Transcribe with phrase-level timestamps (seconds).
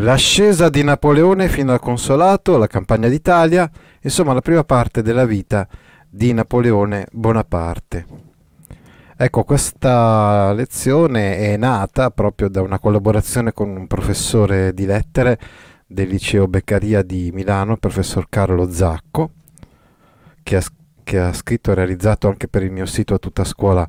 [0.00, 3.68] L'ascesa di Napoleone fino al Consolato, la campagna d'Italia,
[4.00, 5.66] insomma la prima parte della vita
[6.08, 8.06] di Napoleone Bonaparte.
[9.16, 15.36] Ecco, questa lezione è nata proprio da una collaborazione con un professore di lettere
[15.84, 19.30] del liceo Beccaria di Milano, il professor Carlo Zacco,
[20.44, 20.62] che ha,
[21.02, 23.86] che ha scritto e realizzato anche per il mio sito a tutta scuola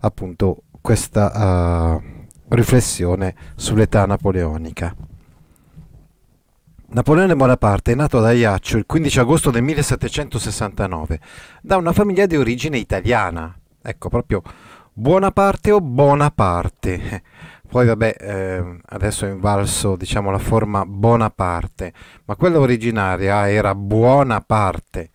[0.00, 2.02] appunto questa uh,
[2.48, 5.12] riflessione sull'età napoleonica.
[6.94, 11.18] Napoleone Bonaparte è nato ad Ajaccio il 15 agosto del 1769
[11.60, 13.52] da una famiglia di origine italiana.
[13.82, 14.42] Ecco, proprio
[14.92, 17.22] Buonaparte o Bonaparte.
[17.68, 21.92] Poi vabbè, eh, adesso è invalso diciamo la forma Bonaparte,
[22.26, 25.10] ma quella originaria era Buonaparte.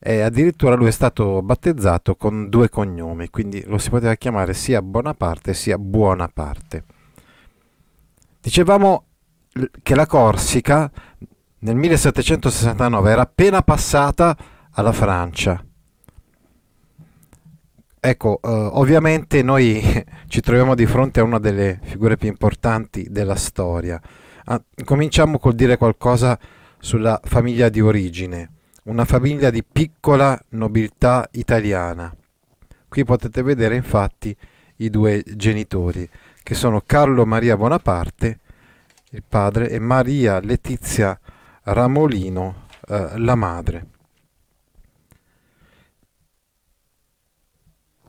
[0.00, 4.82] E addirittura lui è stato battezzato con due cognomi, quindi lo si poteva chiamare sia
[4.82, 6.84] Bonaparte sia Buonaparte.
[8.40, 9.04] Dicevamo
[9.82, 10.90] che la Corsica
[11.60, 14.36] nel 1769 era appena passata
[14.72, 15.64] alla Francia.
[18.00, 19.82] Ecco, eh, ovviamente noi
[20.28, 24.00] ci troviamo di fronte a una delle figure più importanti della storia.
[24.46, 26.38] Ah, cominciamo col dire qualcosa
[26.78, 28.50] sulla famiglia di origine,
[28.84, 32.14] una famiglia di piccola nobiltà italiana.
[32.88, 34.36] Qui potete vedere infatti
[34.76, 36.06] i due genitori,
[36.42, 38.40] che sono Carlo Maria Bonaparte
[39.14, 41.18] il padre, e Maria Letizia
[41.62, 43.86] Ramolino, eh, la madre.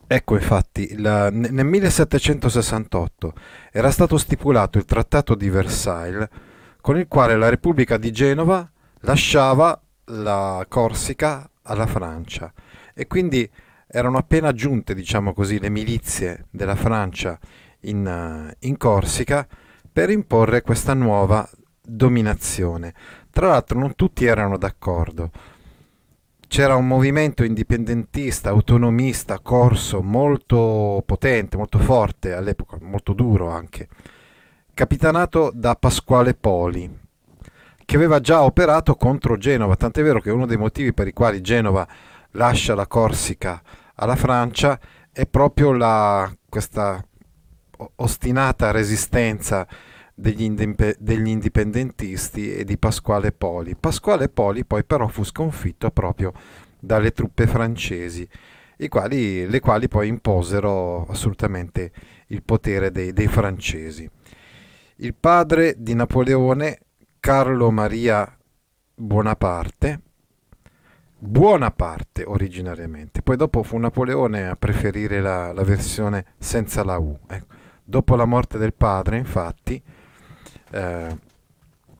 [0.07, 3.33] Ecco infatti, la, nel 1768
[3.71, 6.27] era stato stipulato il Trattato di Versailles
[6.79, 8.69] con il quale la Repubblica di Genova
[9.01, 12.53] lasciava la Corsica alla Francia
[12.93, 13.49] e quindi
[13.87, 17.39] erano appena giunte, diciamo così, le milizie della Francia
[17.81, 19.47] in, in Corsica
[19.95, 21.50] per imporre questa nuova
[21.81, 22.94] dominazione.
[23.31, 25.31] Tra l'altro non tutti erano d'accordo.
[26.50, 33.88] C'era un movimento indipendentista, autonomista, corso, molto potente, molto forte all'epoca, molto duro anche,
[34.73, 37.00] capitanato da Pasquale Poli,
[37.85, 41.39] che aveva già operato contro Genova, tant'è vero che uno dei motivi per i quali
[41.39, 41.88] Genova
[42.31, 43.61] lascia la Corsica
[43.95, 44.78] alla Francia
[45.13, 47.01] è proprio la, questa
[47.95, 49.67] ostinata resistenza
[50.13, 53.75] degli, indip- degli, indipendentisti e di Pasquale Poli.
[53.75, 56.33] Pasquale Poli poi però fu sconfitto proprio
[56.79, 58.27] dalle truppe francesi,
[58.87, 61.91] quali, le quali poi imposero assolutamente
[62.27, 64.09] il potere dei, dei francesi.
[64.97, 66.79] Il padre di Napoleone,
[67.19, 68.37] Carlo Maria
[68.93, 70.01] Bonaparte,
[71.17, 77.17] Buonaparte originariamente, poi dopo fu Napoleone a preferire la, la versione senza la U.
[77.27, 77.54] Ecco.
[77.88, 79.79] Dopo la morte del padre, infatti,
[80.72, 81.18] eh,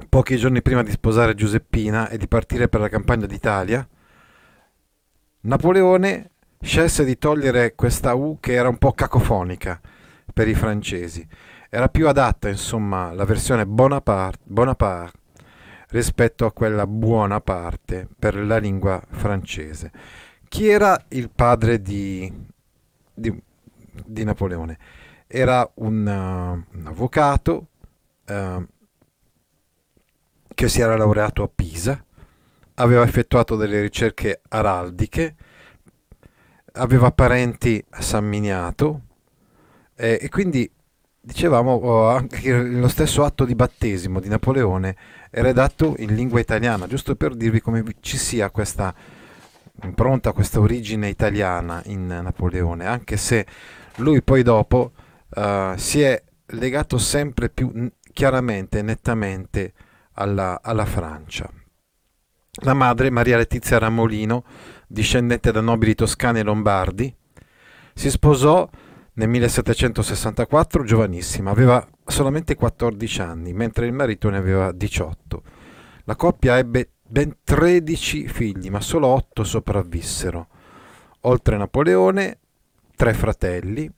[0.10, 3.88] pochi giorni prima di sposare Giuseppina e di partire per la campagna d'Italia,
[5.42, 9.80] Napoleone scelse di togliere questa U che era un po' cacofonica
[10.34, 11.26] per i francesi.
[11.70, 15.20] Era più adatta, insomma, la versione Bonaparte, Bonaparte
[15.90, 19.92] rispetto a quella buona parte per la lingua francese.
[20.48, 22.32] Chi era il padre di,
[23.14, 23.42] di,
[24.04, 24.78] di Napoleone?
[25.28, 27.68] Era un, uh, un avvocato
[28.28, 28.66] uh,
[30.54, 32.04] che si era laureato a Pisa,
[32.76, 35.36] aveva effettuato delle ricerche araldiche,
[36.74, 39.02] aveva parenti a San Miniato
[39.96, 40.70] eh, e quindi
[41.20, 44.96] dicevamo oh, anche lo stesso atto di battesimo di Napoleone
[45.30, 48.94] è redatto in lingua italiana, giusto per dirvi come ci sia questa
[49.82, 53.46] impronta, questa origine italiana in Napoleone, anche se
[53.98, 54.92] lui poi dopo
[55.36, 59.74] uh, si è legato sempre più chiaramente e nettamente
[60.14, 61.50] alla, alla Francia.
[62.64, 64.46] La madre, Maria Letizia Ramolino,
[64.88, 67.14] discendente da nobili toscani e lombardi,
[67.94, 68.68] si sposò
[69.14, 75.44] nel 1764 giovanissima, aveva solamente 14 anni, mentre il marito ne aveva 18.
[76.06, 80.48] La coppia ebbe ben 13 figli, ma solo 8 sopravvissero.
[81.22, 82.40] Oltre Napoleone,
[82.96, 83.92] tre fratelli,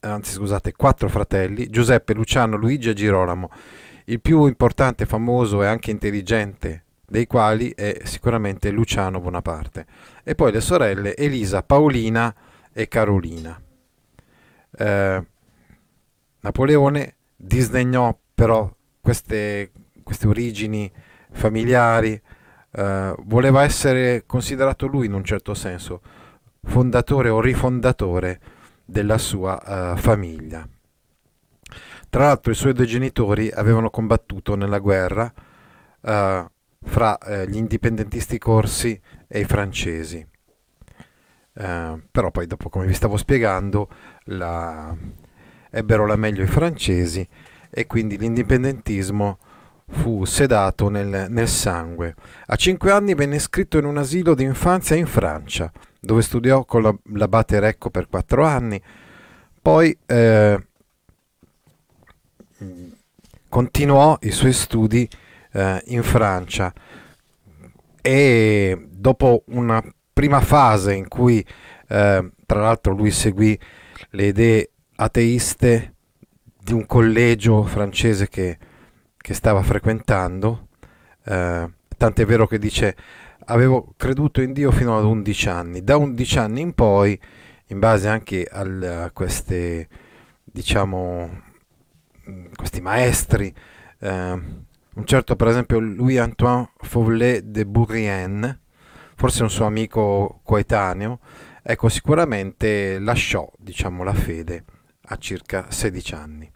[0.00, 3.50] anzi scusate, quattro fratelli, Giuseppe, Luciano, Luigi e Girolamo,
[4.06, 9.86] il più importante, famoso e anche intelligente dei quali è sicuramente Luciano Bonaparte,
[10.22, 12.34] e poi le sorelle Elisa, Paolina
[12.72, 13.60] e Carolina.
[14.70, 15.26] Eh,
[16.40, 19.72] Napoleone disdegnò però queste,
[20.02, 20.90] queste origini
[21.32, 22.20] familiari,
[22.70, 26.00] eh, voleva essere considerato lui in un certo senso
[26.64, 28.40] fondatore o rifondatore
[28.88, 30.66] della sua uh, famiglia.
[32.08, 35.30] Tra l'altro i suoi due genitori avevano combattuto nella guerra
[36.00, 36.46] uh,
[36.82, 40.26] fra uh, gli indipendentisti corsi e i francesi.
[41.52, 43.90] però poi dopo, come vi stavo spiegando,
[44.26, 44.96] la...
[45.70, 47.28] ebbero la meglio i francesi
[47.68, 49.38] e quindi l'indipendentismo
[49.90, 52.14] fu sedato nel, nel sangue.
[52.46, 55.70] A cinque anni venne iscritto in un asilo di infanzia in Francia
[56.00, 58.80] dove studiò con la, l'abate Recco per quattro anni,
[59.60, 60.66] poi eh,
[63.48, 65.08] continuò i suoi studi
[65.52, 66.72] eh, in Francia.
[68.00, 71.44] E dopo una prima fase in cui
[71.88, 73.58] eh, tra l'altro lui seguì
[74.10, 75.94] le idee ateiste
[76.68, 78.58] di un collegio francese che,
[79.16, 80.68] che stava frequentando,
[81.24, 82.96] eh, tant'è vero che dice
[83.48, 85.84] avevo creduto in Dio fino ad 11 anni.
[85.84, 87.18] Da 11 anni in poi,
[87.66, 89.88] in base anche a queste,
[90.44, 91.42] diciamo,
[92.54, 93.54] questi maestri,
[94.00, 94.32] eh,
[94.98, 98.60] un certo per esempio Louis-Antoine Fauvelet de Bourrienne,
[99.14, 101.20] forse un suo amico coetaneo,
[101.62, 104.64] ecco sicuramente lasciò diciamo, la fede
[105.06, 106.52] a circa 16 anni.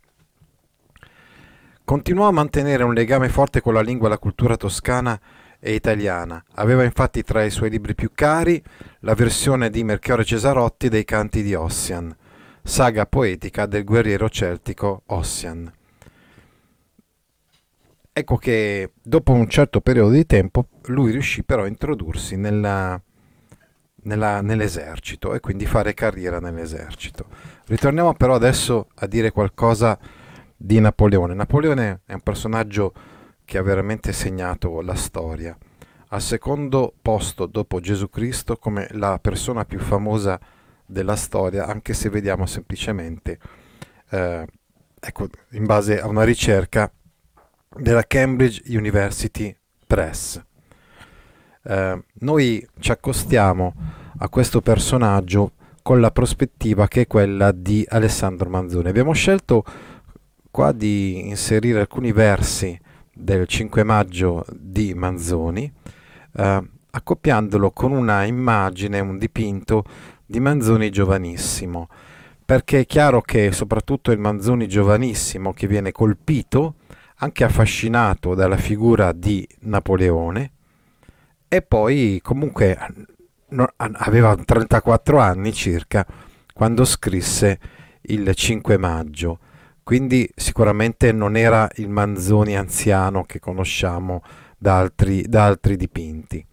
[1.85, 5.21] Continuò a mantenere un legame forte con la lingua e la cultura toscana
[5.65, 6.43] e italiana.
[6.55, 8.61] Aveva infatti tra i suoi libri più cari
[9.01, 12.13] la versione di Melchiorre Cesarotti dei canti di Ossian,
[12.65, 15.73] saga poetica del guerriero celtico Ossian.
[18.13, 23.01] Ecco che dopo un certo periodo di tempo lui riuscì però a introdursi nella,
[24.03, 27.27] nella, nell'esercito e quindi fare carriera nell'esercito.
[27.67, 29.97] Ritorniamo però adesso a dire qualcosa
[30.57, 31.35] di Napoleone.
[31.35, 32.93] Napoleone è un personaggio
[33.53, 35.55] che ha veramente segnato la storia.
[36.09, 40.41] Al secondo posto dopo Gesù Cristo come la persona più famosa
[40.87, 43.39] della storia, anche se vediamo semplicemente,
[44.09, 44.47] eh,
[44.99, 46.91] ecco, in base a una ricerca
[47.77, 49.55] della Cambridge University
[49.87, 50.43] Press.
[51.63, 53.75] Eh, noi ci accostiamo
[54.17, 55.53] a questo personaggio
[55.83, 58.89] con la prospettiva che è quella di Alessandro Manzoni.
[58.89, 59.63] Abbiamo scelto
[60.51, 62.81] qua di inserire alcuni versi
[63.15, 65.71] del 5 maggio di Manzoni,
[66.35, 69.85] eh, accoppiandolo con una immagine, un dipinto
[70.25, 71.89] di Manzoni giovanissimo,
[72.45, 76.75] perché è chiaro che soprattutto il Manzoni giovanissimo che viene colpito,
[77.17, 80.51] anche affascinato dalla figura di Napoleone,
[81.49, 82.79] e poi comunque
[83.77, 86.07] aveva 34 anni circa
[86.53, 87.61] quando scrisse
[88.03, 89.39] il 5 maggio
[89.83, 94.23] quindi sicuramente non era il Manzoni anziano che conosciamo
[94.57, 96.45] da altri, da altri dipinti.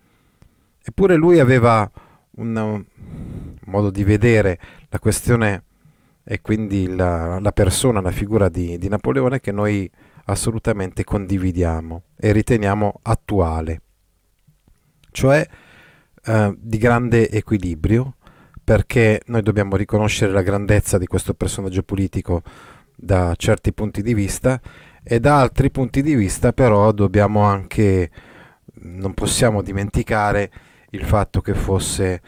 [0.81, 1.89] Eppure lui aveva
[2.37, 2.83] un
[3.65, 4.59] modo di vedere
[4.89, 5.63] la questione
[6.23, 9.89] e quindi la, la persona, la figura di, di, Napoleone che noi
[10.25, 13.81] assolutamente condividiamo e riteniamo attuale,
[15.11, 15.45] cioè
[16.23, 18.15] eh, di grande equilibrio,
[18.63, 22.43] perché noi dobbiamo riconoscere la grandezza di questo personaggio politico
[23.01, 24.59] da certi punti di vista
[25.03, 28.11] e da altri punti di vista però dobbiamo anche
[28.81, 30.51] non possiamo dimenticare
[30.91, 32.21] il fatto che fosse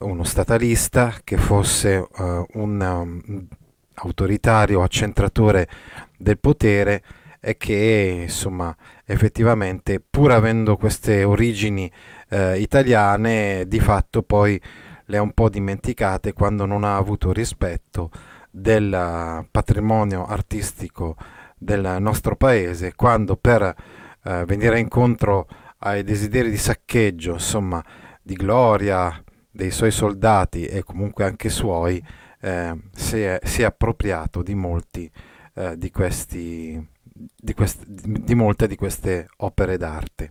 [0.00, 3.46] uno statalista, che fosse uh, un um,
[3.94, 5.68] autoritario accentratore
[6.16, 7.02] del potere
[7.40, 11.90] e che insomma effettivamente pur avendo queste origini
[12.30, 14.60] uh, italiane di fatto poi
[15.06, 18.10] le ha un po' dimenticate quando non ha avuto rispetto
[18.54, 21.16] del patrimonio artistico
[21.56, 27.82] del nostro paese, quando per eh, venire incontro ai desideri di saccheggio, insomma,
[28.22, 32.02] di gloria dei suoi soldati e comunque anche suoi,
[32.40, 35.10] eh, si, è, si, è, appropriato di molti
[35.54, 40.30] eh, di, questi, di, queste, di molte di queste opere d'arte.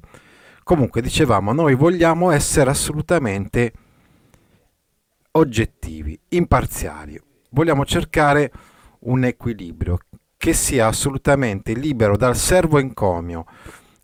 [0.63, 3.73] Comunque dicevamo, noi vogliamo essere assolutamente
[5.31, 7.19] oggettivi, imparziali,
[7.51, 8.51] vogliamo cercare
[9.01, 9.97] un equilibrio
[10.37, 13.45] che sia assolutamente libero dal servo encomio,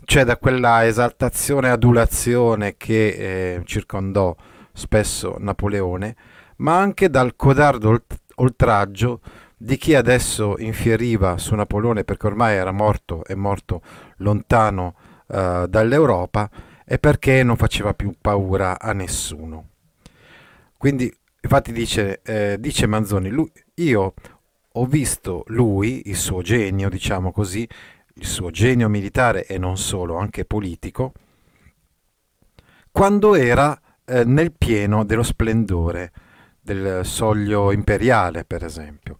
[0.06, 4.36] cioè da quella esaltazione e adulazione che eh, circondò
[4.72, 6.16] spesso Napoleone,
[6.58, 8.04] ma anche dal codardo
[8.36, 9.22] oltraggio
[9.58, 13.82] di chi adesso infieriva su Napoleone perché ormai era morto e morto
[14.18, 14.96] lontano
[15.27, 16.48] uh, dall'Europa
[16.86, 19.70] e perché non faceva più paura a nessuno.
[20.77, 24.13] Quindi, infatti, dice, eh, dice Manzoni: lui, Io
[24.72, 27.67] ho visto lui, il suo genio, diciamo così,
[28.13, 31.13] il suo genio militare e non solo, anche politico,
[32.91, 36.12] quando era eh, nel pieno dello splendore
[36.62, 39.17] del soglio imperiale, per esempio.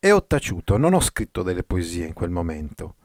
[0.00, 2.96] E ho taciuto, non ho scritto delle poesie in quel momento.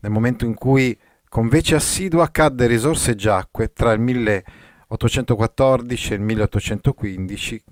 [0.00, 0.96] Nel momento in cui
[1.28, 7.64] con vece assidua cadde risorse giacque tra il 1814 e il 1815,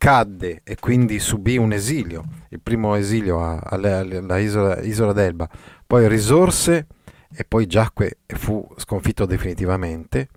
[0.00, 5.46] cadde e quindi subì un esilio, il primo esilio alla isola, isola d'Elba,
[5.86, 6.86] poi risorse
[7.30, 10.28] e poi giacque e fu sconfitto definitivamente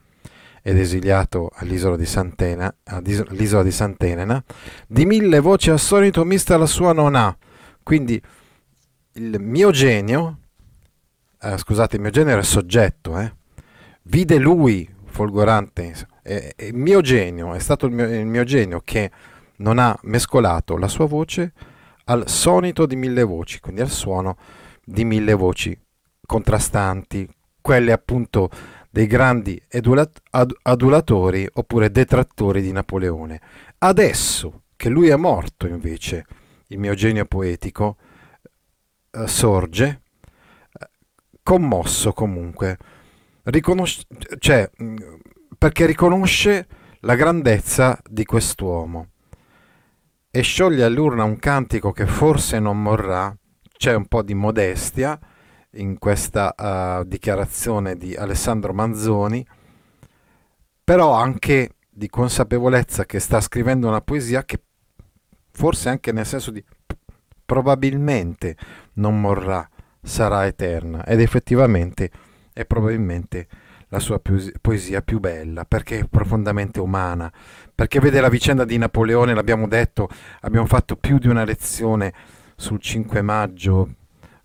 [0.62, 4.44] ed esiliato all'isola di, Santena, all'isola di Sant'Elena,
[4.86, 7.34] di mille voci al solito mista la sua non ha.
[7.84, 8.22] Quindi
[9.14, 10.40] il mio genio,
[11.42, 13.34] eh, scusate, il mio genio era soggetto, eh,
[14.04, 19.10] vide lui folgorante, e, il mio genio, è stato il mio, il mio genio che
[19.58, 21.54] non ha mescolato la sua voce
[22.06, 24.38] al sonito di mille voci, quindi al suono
[24.84, 25.78] di mille voci
[26.26, 27.28] contrastanti,
[27.62, 28.50] quelle appunto
[28.90, 29.62] dei grandi
[30.62, 33.42] adulatori oppure detrattori di Napoleone.
[33.80, 36.26] Adesso che lui è morto invece,
[36.68, 37.98] il mio genio poetico
[39.12, 40.02] eh, sorge,
[41.42, 42.78] commosso comunque,
[43.44, 44.06] riconos-
[44.40, 44.70] cioè,
[45.58, 46.68] perché riconosce
[47.02, 49.13] la grandezza di quest'uomo
[50.36, 53.38] e scioglie all'urna un cantico che forse non morrà,
[53.78, 55.20] c'è un po' di modestia,
[55.74, 59.46] in questa uh, dichiarazione di Alessandro Manzoni,
[60.84, 64.60] però anche di consapevolezza che sta scrivendo una poesia che
[65.52, 66.66] forse anche nel senso di
[67.46, 68.58] probabilmente
[68.94, 69.70] non morrà,
[70.02, 71.06] sarà eterna.
[71.06, 72.10] Ed effettivamente
[72.52, 73.48] è probabilmente
[73.90, 74.20] la sua
[74.60, 77.32] poesia più bella perché è profondamente umana,
[77.76, 80.10] perché vede la vicenda di Napoleone, l'abbiamo detto,
[80.42, 82.14] abbiamo fatto più di una lezione
[82.56, 83.96] sul 5 maggio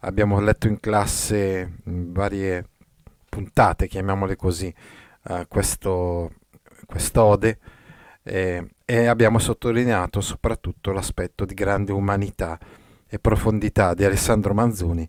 [0.00, 2.64] abbiamo letto in classe in varie
[3.28, 4.73] puntate, chiamiamole così,
[5.25, 6.32] uh, questo,
[6.87, 7.58] quest'ode
[8.23, 12.58] eh, e abbiamo sottolineato soprattutto l'aspetto di grande umanità
[13.08, 15.08] e profondità di Alessandro Manzoni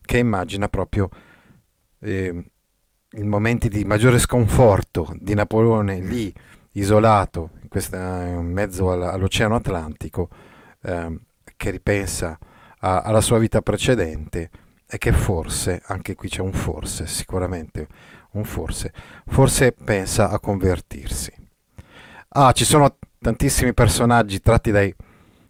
[0.00, 1.08] che immagina proprio
[2.00, 2.44] eh,
[3.12, 6.32] in momenti di maggiore sconforto di Napoleone lì
[6.72, 10.28] isolato questa, in mezzo all'Oceano Atlantico
[10.82, 11.18] eh,
[11.56, 12.36] che ripensa
[12.80, 14.50] a, alla sua vita precedente
[14.86, 17.86] e che forse, anche qui c'è un forse, sicuramente
[18.32, 18.92] un forse,
[19.26, 21.32] forse pensa a convertirsi.
[22.30, 24.92] Ah, ci sono tantissimi personaggi tratti dai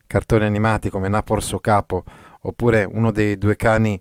[0.06, 2.04] cartoni animati come Napor capo
[2.42, 4.00] oppure uno dei due cani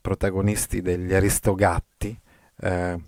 [0.00, 2.18] protagonisti degli Aristogatti
[2.60, 2.98] eh,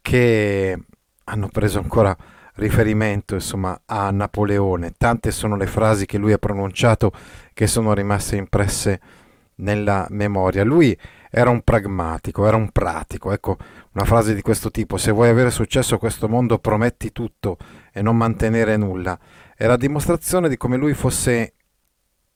[0.00, 0.78] che
[1.24, 2.16] hanno preso ancora
[2.56, 4.92] riferimento insomma, a Napoleone.
[4.96, 7.12] Tante sono le frasi che lui ha pronunciato
[7.52, 9.00] che sono rimaste impresse
[9.56, 10.64] nella memoria.
[10.64, 10.96] Lui
[11.30, 13.32] era un pragmatico, era un pratico.
[13.32, 13.56] Ecco,
[13.92, 17.56] una frase di questo tipo, se vuoi avere successo a questo mondo prometti tutto
[17.92, 19.18] e non mantenere nulla.
[19.56, 21.54] Era dimostrazione di come lui fosse,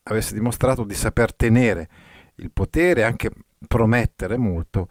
[0.05, 1.89] avesse dimostrato di saper tenere
[2.37, 3.31] il potere, anche
[3.69, 4.87] promettere molto,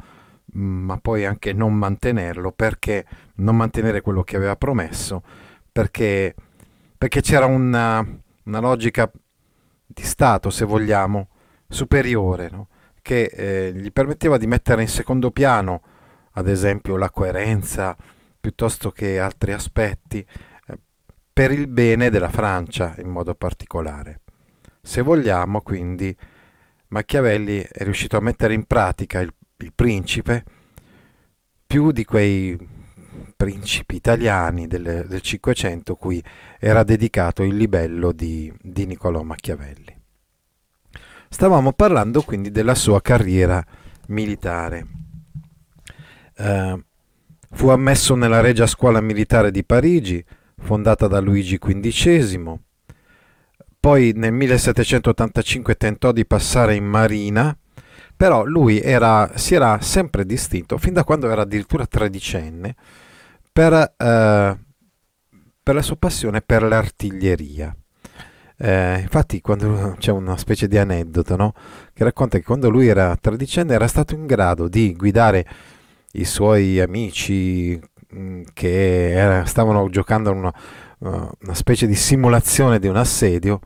[0.53, 5.23] ma poi anche non mantenerlo, perché non mantenere quello che aveva promesso,
[5.71, 6.35] perché,
[6.97, 8.05] perché c'era una,
[8.43, 9.09] una, logica
[9.85, 11.29] di Stato, se vogliamo,
[11.67, 12.67] superiore, no?
[13.01, 15.81] che eh, gli permetteva di mettere in secondo piano,
[16.33, 17.95] ad esempio, la coerenza
[18.39, 20.79] piuttosto che altri aspetti, eh,
[21.31, 24.21] per il bene della Francia in modo particolare.
[24.81, 26.15] Se vogliamo, quindi,
[26.89, 30.43] Machiavelli è riuscito a mettere in pratica il il principe,
[31.65, 32.57] più di quei
[33.35, 36.23] principi italiani del, del Cinquecento cui
[36.59, 39.97] era dedicato il libello di, di Niccolò Machiavelli.
[41.29, 43.63] Stavamo parlando quindi della sua carriera
[44.07, 44.87] militare.
[46.35, 46.83] Eh,
[47.51, 50.23] fu ammesso nella Regia Scuola Militare di Parigi,
[50.57, 52.57] fondata da Luigi XV.
[53.79, 57.55] Poi nel 1785 tentò di passare in marina,
[58.19, 62.75] però lui era, si era sempre distinto, fin da quando era addirittura tredicenne,
[63.49, 64.57] per, eh,
[65.63, 67.73] per la sua passione per l'artiglieria.
[68.57, 71.53] Eh, infatti, quando c'è una specie di aneddoto no?
[71.93, 75.47] che racconta che quando lui era tredicenne era stato in grado di guidare
[76.11, 80.53] i suoi amici mh, mm, che era, stavano giocando a una,
[80.97, 83.61] una specie di simulazione di un assedio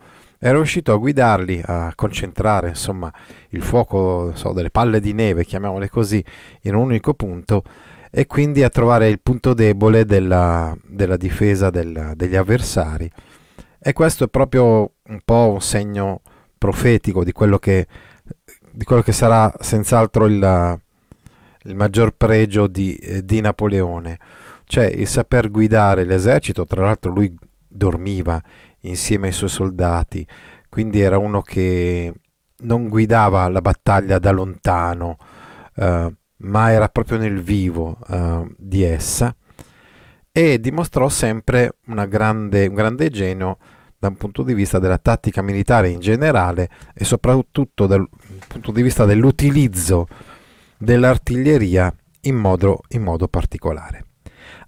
[0.46, 3.10] era riuscito a guidarli, a concentrare insomma,
[3.52, 6.22] il fuoco so, delle palle di neve, chiamiamole così,
[6.64, 7.64] in un unico punto
[8.12, 13.10] e quindi a trovare il punto debole della, della difesa del, degli avversari.
[13.80, 16.20] E questo è proprio un po' un segno
[16.58, 17.88] profetico di quello che,
[18.70, 20.82] di quello che sarà senz'altro il,
[21.64, 24.20] il maggior pregio di, eh, di Napoleone,
[24.66, 27.34] cioè il saper guidare l'esercito, tra l'altro lui
[27.66, 28.44] dormiva
[28.84, 30.26] insieme ai suoi soldati,
[30.70, 32.14] quindi era uno che
[32.64, 35.18] non guidava la battaglia da lontano,
[35.76, 39.36] eh, ma era proprio nel vivo eh, di essa
[40.32, 43.58] e dimostrò sempre grande, un grande genio
[43.98, 48.06] da un punto di vista della tattica militare in generale e soprattutto dal
[48.48, 50.08] punto di vista dell'utilizzo
[50.78, 54.06] dell'artiglieria in modo, in modo particolare.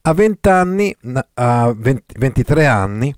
[0.03, 0.95] A 20 anni,
[1.34, 3.13] a 20, 23 anni,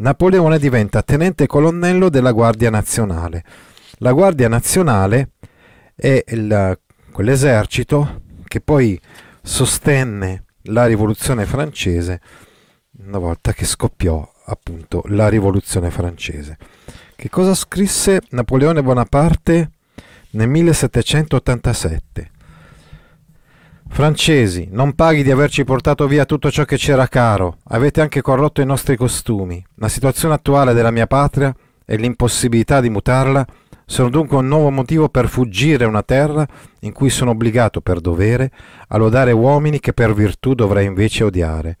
[0.00, 3.44] Napoleone diventa tenente colonnello della Guardia Nazionale.
[3.98, 5.32] La Guardia Nazionale
[5.94, 6.78] è il,
[7.12, 8.98] quell'esercito che poi
[9.42, 12.20] sostenne la rivoluzione francese
[13.02, 16.56] una volta che scoppiò appunto la rivoluzione francese.
[17.14, 19.70] Che cosa scrisse Napoleone Bonaparte
[20.30, 22.30] nel 1787?
[23.92, 28.62] Francesi, non paghi di averci portato via tutto ciò che c'era caro, avete anche corrotto
[28.62, 29.62] i nostri costumi.
[29.74, 31.54] La situazione attuale della mia patria
[31.84, 33.44] e l'impossibilità di mutarla
[33.84, 36.46] sono dunque un nuovo motivo per fuggire una terra
[36.78, 38.50] in cui sono obbligato per dovere
[38.88, 41.76] a lodare uomini che per virtù dovrei invece odiare.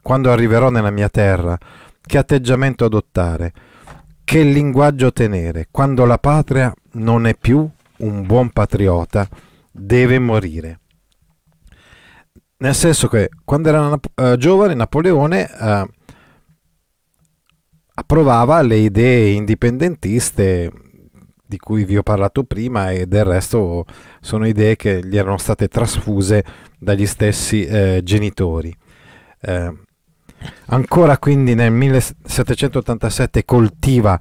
[0.00, 1.58] Quando arriverò nella mia terra,
[2.00, 3.52] che atteggiamento adottare,
[4.22, 9.26] che linguaggio tenere, quando la patria non è più un buon patriota,
[9.72, 10.80] deve morire
[12.64, 15.86] nel senso che quando era uh, giovane Napoleone uh,
[17.92, 20.72] approvava le idee indipendentiste
[21.44, 23.84] di cui vi ho parlato prima e del resto
[24.20, 26.42] sono idee che gli erano state trasfuse
[26.78, 28.74] dagli stessi eh, genitori.
[29.40, 29.72] Eh,
[30.66, 34.18] ancora quindi nel 1787 coltiva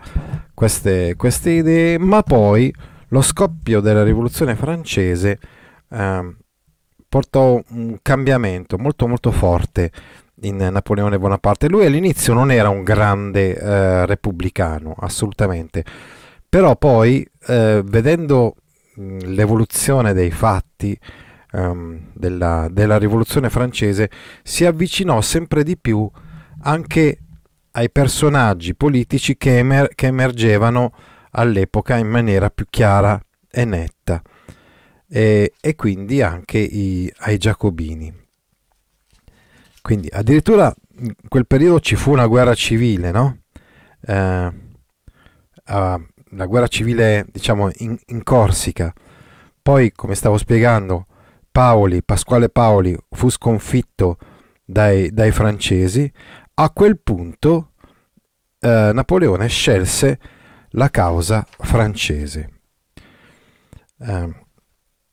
[0.53, 2.71] queste, queste, idee, ma poi
[3.07, 5.39] lo scoppio della rivoluzione francese
[5.89, 6.35] eh,
[7.13, 9.91] portò un cambiamento molto molto forte
[10.41, 11.69] in Napoleone Bonaparte.
[11.69, 15.85] Lui all'inizio non era un grande eh, repubblicano, assolutamente,
[16.49, 18.55] però poi eh, vedendo
[18.95, 20.97] l'evoluzione dei fatti
[21.51, 24.09] um, della, della rivoluzione francese
[24.41, 26.09] si avvicinò sempre di più
[26.63, 27.19] anche
[27.73, 30.91] ai personaggi politici che, emer- che emergevano
[31.29, 33.21] all'epoca in maniera più chiara
[33.51, 34.19] e netta
[35.15, 38.11] e, e quindi anche i, ai giacobini.
[39.79, 43.41] Quindi addirittura in quel periodo ci fu una guerra civile, no?
[44.01, 44.51] Eh,
[45.65, 48.91] la guerra civile diciamo in, in, Corsica.
[49.61, 51.05] Poi, come stavo spiegando,
[51.51, 54.17] Paoli, Pasquale Paoli fu sconfitto
[54.65, 56.11] dai, dai francesi.
[56.55, 57.73] A quel punto
[58.59, 60.19] eh, Napoleone scelse
[60.69, 62.49] la causa francese.
[63.99, 64.41] Eh,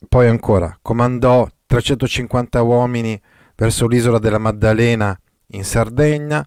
[0.08, 3.20] poi ancora, comandò 350 uomini
[3.54, 6.46] verso l'isola della Maddalena in Sardegna,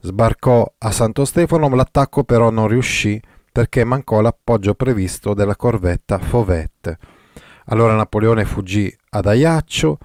[0.00, 6.96] sbarcò a Santo Stefano, l'attacco però non riuscì perché mancò l'appoggio previsto della corvetta Fauvet.
[7.66, 9.98] Allora Napoleone fuggì ad Ajaccio,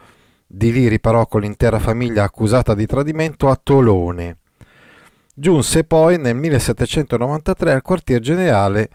[0.45, 4.37] di lì riparò con l'intera famiglia accusata di tradimento a Tolone.
[5.33, 8.89] Giunse poi nel 1793 al quartier generale,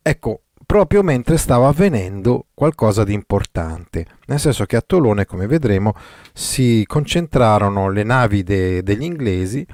[0.00, 5.94] ecco, proprio mentre stava avvenendo qualcosa di importante, nel senso che a Tolone, come vedremo,
[6.32, 9.66] si concentrarono le navi de- degli inglesi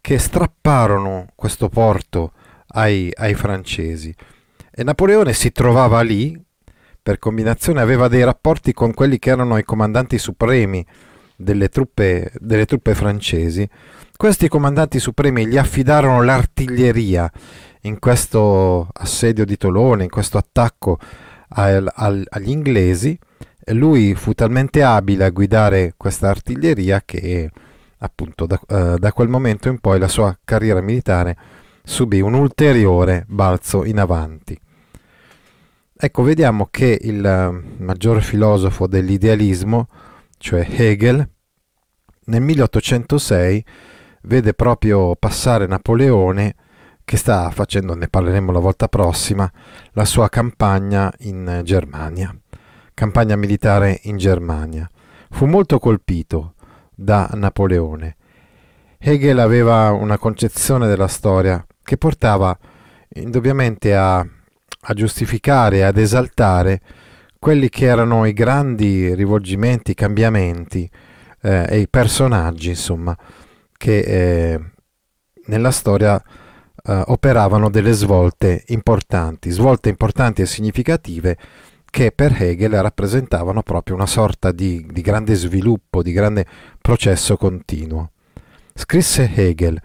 [0.00, 2.32] che strapparono questo porto
[2.68, 4.14] ai, ai francesi
[4.78, 6.38] e Napoleone si trovava lì,
[7.02, 10.84] per combinazione aveva dei rapporti con quelli che erano i comandanti supremi
[11.34, 13.66] delle truppe, delle truppe francesi.
[14.14, 17.32] Questi comandanti supremi gli affidarono l'artiglieria
[17.86, 20.98] in questo assedio di Tolone, in questo attacco
[21.50, 23.18] al, al, agli inglesi,
[23.72, 27.50] lui fu talmente abile a guidare questa artiglieria che
[27.98, 31.36] appunto da, uh, da quel momento in poi la sua carriera militare
[31.82, 34.58] subì un ulteriore balzo in avanti.
[35.98, 39.88] Ecco, vediamo che il maggior filosofo dell'idealismo,
[40.36, 41.26] cioè Hegel,
[42.26, 43.64] nel 1806
[44.22, 46.54] vede proprio passare Napoleone
[47.06, 49.48] che sta facendo, ne parleremo la volta prossima,
[49.92, 52.36] la sua campagna in Germania,
[52.94, 54.90] campagna militare in Germania.
[55.30, 56.54] Fu molto colpito
[56.92, 58.16] da Napoleone.
[58.98, 62.58] Hegel aveva una concezione della storia che portava
[63.10, 66.80] indubbiamente a, a giustificare, ad esaltare
[67.38, 70.90] quelli che erano i grandi rivolgimenti, i cambiamenti
[71.42, 73.16] eh, e i personaggi, insomma,
[73.76, 74.60] che eh,
[75.44, 76.20] nella storia
[76.86, 81.36] eh, operavano delle svolte importanti, svolte importanti e significative
[81.90, 86.44] che per Hegel rappresentavano proprio una sorta di, di grande sviluppo, di grande
[86.80, 88.10] processo continuo.
[88.74, 89.80] Scrisse Hegel,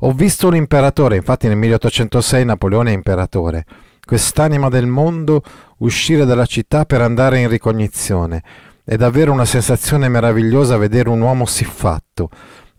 [0.00, 3.64] ho visto un imperatore, infatti nel 1806 Napoleone è imperatore,
[4.04, 5.42] quest'anima del mondo
[5.78, 8.42] uscire dalla città per andare in ricognizione.
[8.84, 12.30] È davvero una sensazione meravigliosa vedere un uomo siffatto,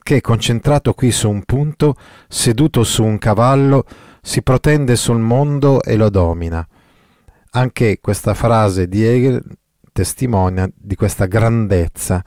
[0.08, 1.96] che, concentrato qui su un punto,
[2.30, 3.84] seduto su un cavallo,
[4.22, 6.66] si protende sul mondo e lo domina.
[7.52, 9.44] Anche questa frase di Hegel
[9.92, 12.24] testimonia di questa grandezza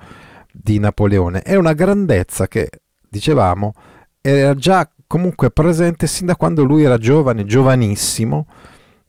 [0.53, 1.41] di Napoleone.
[1.41, 2.69] È una grandezza che,
[3.09, 3.73] dicevamo,
[4.21, 8.47] era già comunque presente sin da quando lui era giovane, giovanissimo,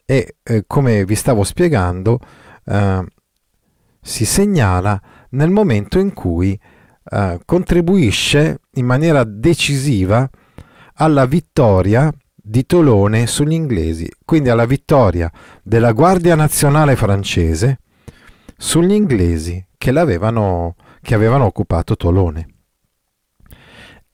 [0.05, 2.19] e eh, come vi stavo spiegando,
[2.63, 3.05] eh,
[3.99, 6.57] si segnala nel momento in cui
[7.12, 10.30] eh, contribuisce in maniera decisiva
[10.95, 15.30] alla vittoria di Tolone sugli inglesi, quindi alla vittoria
[15.62, 17.80] della Guardia Nazionale francese
[18.58, 22.47] sugli inglesi che, che avevano occupato Tolone.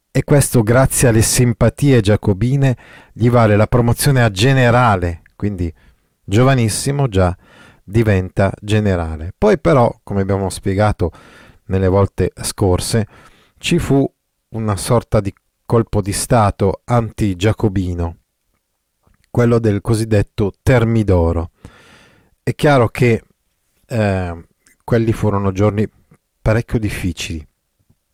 [0.10, 2.75] E questo grazie alle simpatie giacobine
[3.13, 5.71] gli vale la promozione a generale, quindi
[6.23, 7.38] giovanissimo già
[7.83, 9.33] diventa generale.
[9.38, 11.12] Poi però, come abbiamo spiegato
[11.67, 13.08] nelle volte scorse,
[13.58, 14.10] ci fu
[14.49, 15.34] una sorta di
[15.65, 18.17] colpo di Stato anti-giacobino,
[19.30, 21.51] quello del cosiddetto Termidoro.
[22.41, 23.23] È chiaro che
[23.86, 24.47] eh,
[24.84, 25.88] quelli furono giorni
[26.41, 27.45] parecchio difficili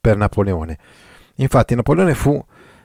[0.01, 0.77] per Napoleone.
[1.35, 2.43] Infatti Napoleone fu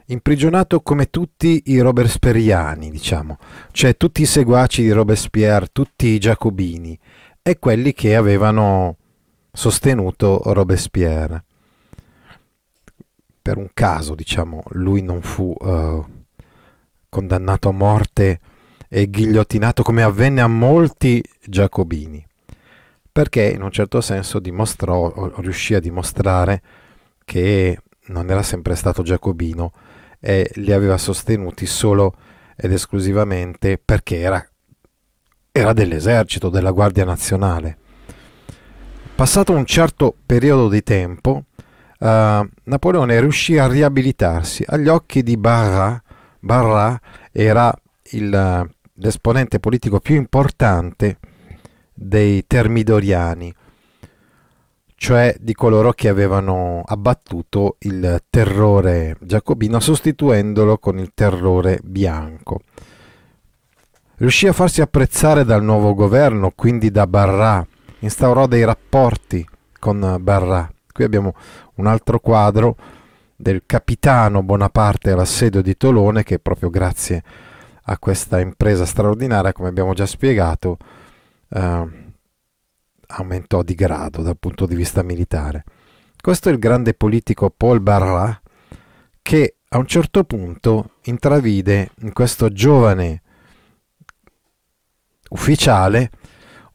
[0.08, 3.38] imprigionato come tutti i robesperiani, diciamo,
[3.72, 6.98] cioè tutti i seguaci di Robespierre, tutti i giacobini
[7.42, 8.97] e quelli che avevano
[9.58, 11.42] sostenuto Robespierre.
[13.42, 16.04] Per un caso, diciamo, lui non fu uh,
[17.08, 18.40] condannato a morte
[18.88, 22.24] e ghigliottinato come avvenne a molti giacobini,
[23.10, 26.62] perché in un certo senso dimostrò, riuscì a dimostrare
[27.24, 29.72] che non era sempre stato giacobino
[30.20, 32.14] e li aveva sostenuti solo
[32.54, 34.48] ed esclusivamente perché era,
[35.50, 37.78] era dell'esercito, della Guardia Nazionale.
[39.18, 41.42] Passato un certo periodo di tempo,
[41.98, 44.62] uh, Napoleone riuscì a riabilitarsi.
[44.64, 46.00] Agli occhi di Barra,
[46.38, 46.96] Barra
[47.32, 47.74] era
[48.12, 51.18] il, l'esponente politico più importante
[51.92, 53.52] dei Termidoriani,
[54.94, 62.60] cioè di coloro che avevano abbattuto il terrore giacobino sostituendolo con il terrore bianco.
[64.18, 67.66] Riuscì a farsi apprezzare dal nuovo governo, quindi da Barra,
[68.00, 69.46] instaurò dei rapporti
[69.78, 70.70] con Barra.
[70.92, 71.34] Qui abbiamo
[71.74, 72.76] un altro quadro
[73.36, 77.22] del capitano Bonaparte all'assedio di Tolone che proprio grazie
[77.90, 80.76] a questa impresa straordinaria, come abbiamo già spiegato,
[81.48, 81.88] eh,
[83.06, 85.64] aumentò di grado dal punto di vista militare.
[86.20, 88.40] Questo è il grande politico Paul Barras
[89.22, 93.22] che a un certo punto intravide in questo giovane
[95.30, 96.10] ufficiale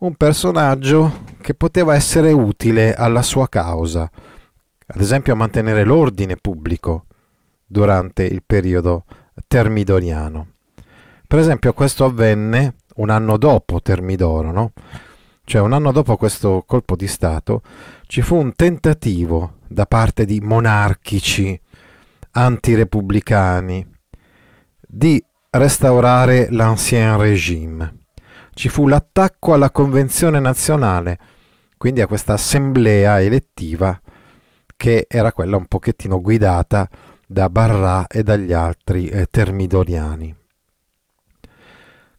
[0.04, 4.10] un personaggio che poteva essere utile alla sua causa,
[4.86, 7.06] ad esempio a mantenere l'ordine pubblico
[7.66, 9.06] durante il periodo
[9.48, 10.48] termidoriano.
[11.26, 14.74] Per esempio questo avvenne un anno dopo Termidoro, no?
[15.46, 17.62] Cioè un anno dopo questo colpo di Stato
[18.06, 21.60] ci fu un tentativo da parte di monarchici
[22.32, 23.88] antirepubblicani
[24.80, 28.03] di restaurare l'ancien régime.
[28.54, 31.18] Ci fu l'attacco alla Convenzione nazionale,
[31.76, 34.00] quindi a questa assemblea elettiva
[34.78, 36.88] che era quella un pochettino guidata
[37.26, 40.36] da Barra e dagli altri eh, termidoriani.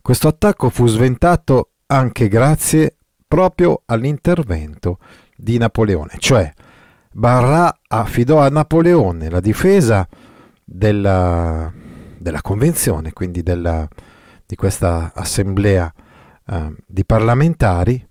[0.03, 2.97] Questo attacco fu sventato anche grazie
[3.29, 4.99] proprio all'intervento
[5.37, 6.53] di Napoleone, cioè
[7.12, 10.07] Barra affidò a Napoleone la difesa
[10.64, 11.73] della,
[12.18, 13.88] della convenzione, quindi della,
[14.44, 15.92] di questa assemblea
[16.47, 18.07] uh, di parlamentari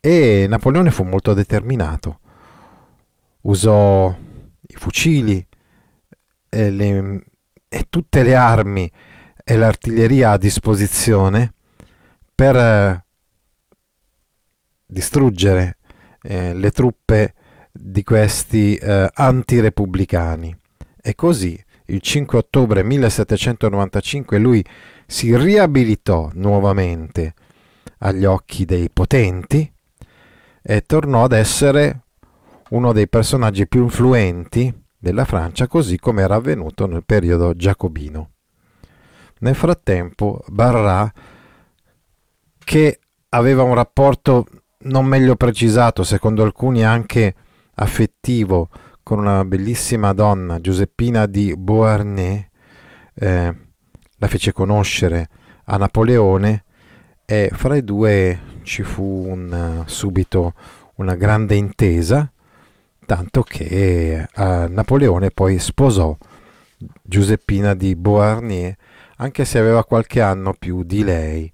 [0.00, 2.20] e Napoleone fu molto determinato.
[3.42, 4.14] Usò
[4.60, 5.46] i fucili
[6.50, 7.24] e, le,
[7.68, 8.90] e tutte le armi
[9.42, 11.54] e l'artiglieria a disposizione
[12.34, 13.04] per eh,
[14.86, 15.78] distruggere
[16.22, 17.34] eh, le truppe
[17.72, 20.54] di questi eh, antirepubblicani.
[21.00, 24.64] E così il 5 ottobre 1795 lui
[25.06, 27.34] si riabilitò nuovamente
[27.98, 29.70] agli occhi dei potenti
[30.62, 32.00] e tornò ad essere
[32.70, 38.30] uno dei personaggi più influenti della Francia, così come era avvenuto nel periodo giacobino.
[39.40, 41.10] Nel frattempo, Barras,
[42.58, 44.46] che aveva un rapporto
[44.84, 47.34] non meglio precisato, secondo alcuni anche
[47.74, 48.70] affettivo,
[49.02, 52.46] con una bellissima donna, Giuseppina di Beauharnais,
[53.14, 53.56] eh,
[54.16, 55.28] la fece conoscere
[55.64, 56.63] a Napoleone
[57.26, 60.54] e fra i due ci fu un, subito
[60.96, 62.30] una grande intesa,
[63.06, 66.16] tanto che eh, Napoleone poi sposò
[67.02, 68.74] Giuseppina di Beauharnais,
[69.16, 71.50] anche se aveva qualche anno più di lei.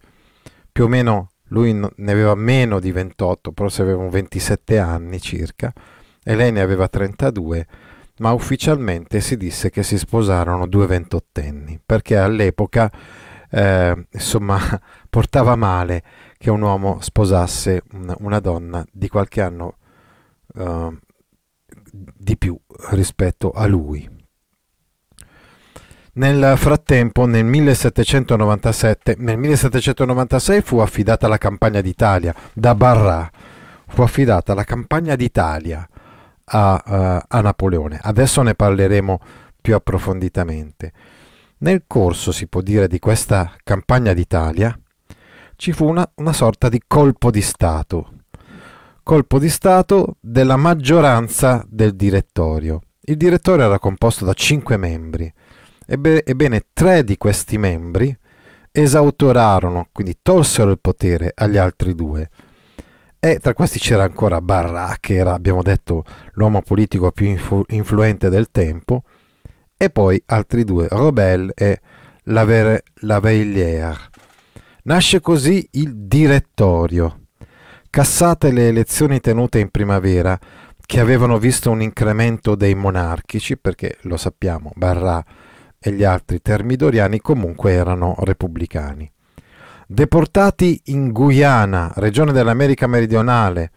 [0.72, 5.72] Più o meno lui ne aveva meno di 28, forse aveva 27 anni circa,
[6.22, 7.66] e lei ne aveva 32,
[8.18, 12.90] ma ufficialmente si disse che si sposarono due ventottenni, perché all'epoca
[13.50, 14.58] eh, insomma
[15.10, 16.02] portava male
[16.38, 17.82] che un uomo sposasse
[18.18, 19.76] una, donna di qualche anno
[20.54, 20.96] uh,
[21.92, 22.58] di più
[22.90, 24.08] rispetto a lui.
[26.12, 33.30] Nel frattempo, nel 1797, nel 1796 fu affidata la campagna d'Italia da Barra,
[33.86, 35.86] fu affidata la campagna d'Italia
[36.44, 37.98] a, uh, a Napoleone.
[38.02, 39.20] Adesso ne parleremo
[39.60, 40.92] più approfonditamente.
[41.60, 44.78] Nel corso, si può dire, di questa campagna d'Italia
[45.56, 48.12] ci fu una, una sorta di colpo di Stato.
[49.02, 52.80] Colpo di Stato della maggioranza del direttorio.
[53.02, 55.30] Il direttorio era composto da cinque membri.
[55.86, 58.16] Ebbe, ebbene, tre di questi membri
[58.72, 62.30] esautorarono, quindi tolsero il potere agli altri due
[63.22, 68.30] e tra questi c'era ancora Barra, che era, abbiamo detto, l'uomo politico più influ- influente
[68.30, 69.02] del tempo,
[69.82, 71.80] e poi altri due, Robel e
[72.24, 74.10] Laveillière.
[74.82, 77.28] Nasce così il direttorio.
[77.88, 80.38] Cassate le elezioni tenute in primavera,
[80.84, 85.24] che avevano visto un incremento dei monarchici, perché lo sappiamo, Barra
[85.78, 89.10] e gli altri termidoriani comunque erano repubblicani
[89.92, 93.72] deportati in Guyana, regione dell'America meridionale,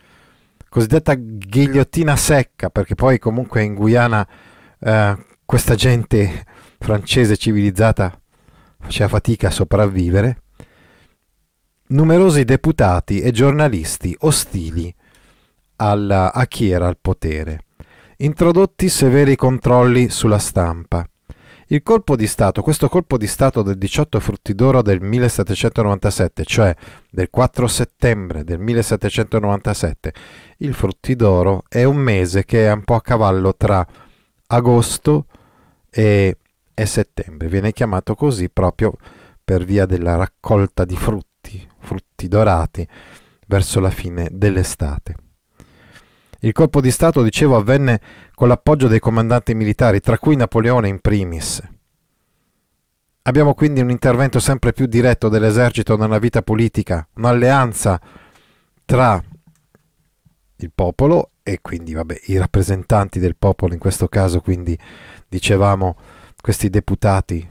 [0.69, 4.27] cosiddetta ghigliottina secca, perché poi comunque in Guyana
[4.79, 6.45] eh, questa gente
[6.79, 8.19] francese civilizzata
[8.79, 10.41] faceva fatica a sopravvivere,
[11.87, 14.93] numerosi deputati e giornalisti ostili
[15.77, 17.65] alla, a chi era al potere,
[18.17, 21.07] introdotti severi controlli sulla stampa,
[21.67, 26.75] il colpo di Stato, questo colpo di Stato del 18 Fruttidoro del 1797, cioè
[27.09, 30.13] del 4 settembre del 1797,
[30.57, 33.85] il Fruttidoro è un mese che è un po' a cavallo tra
[34.47, 35.25] agosto
[35.93, 36.37] e,
[36.73, 38.93] e settembre, viene chiamato così proprio
[39.43, 42.87] per via della raccolta di frutti, frutti dorati,
[43.45, 45.15] verso la fine dell'estate.
[46.39, 48.01] Il colpo di Stato, dicevo, avvenne
[48.33, 51.61] con l'appoggio dei comandanti militari, tra cui Napoleone in primis.
[53.25, 58.01] Abbiamo quindi un intervento sempre più diretto dell'esercito nella vita politica, un'alleanza
[58.83, 59.23] tra
[60.57, 64.77] il popolo e quindi vabbè, i rappresentanti del popolo, in questo caso quindi
[65.33, 65.95] dicevamo
[66.39, 67.49] questi deputati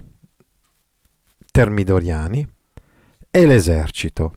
[1.50, 2.48] termidoriani,
[3.34, 4.34] e l'esercito.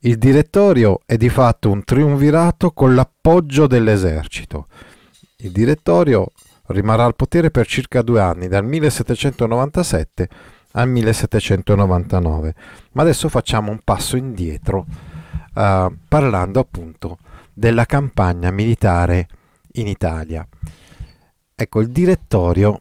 [0.00, 4.66] Il direttorio è di fatto un triunvirato con l'appoggio dell'esercito.
[5.38, 6.30] Il direttorio
[6.68, 10.28] rimarrà al potere per circa due anni, dal 1797
[10.72, 12.54] al 1799.
[12.92, 14.86] Ma adesso facciamo un passo indietro,
[15.54, 17.18] uh, parlando appunto
[17.52, 19.26] della campagna militare
[19.72, 20.46] in Italia.
[21.62, 22.80] Ecco, il direttorio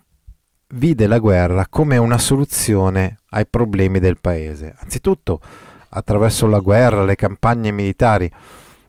[0.76, 4.74] vide la guerra come una soluzione ai problemi del paese.
[4.80, 5.42] Anzitutto,
[5.90, 8.32] attraverso la guerra, le campagne militari.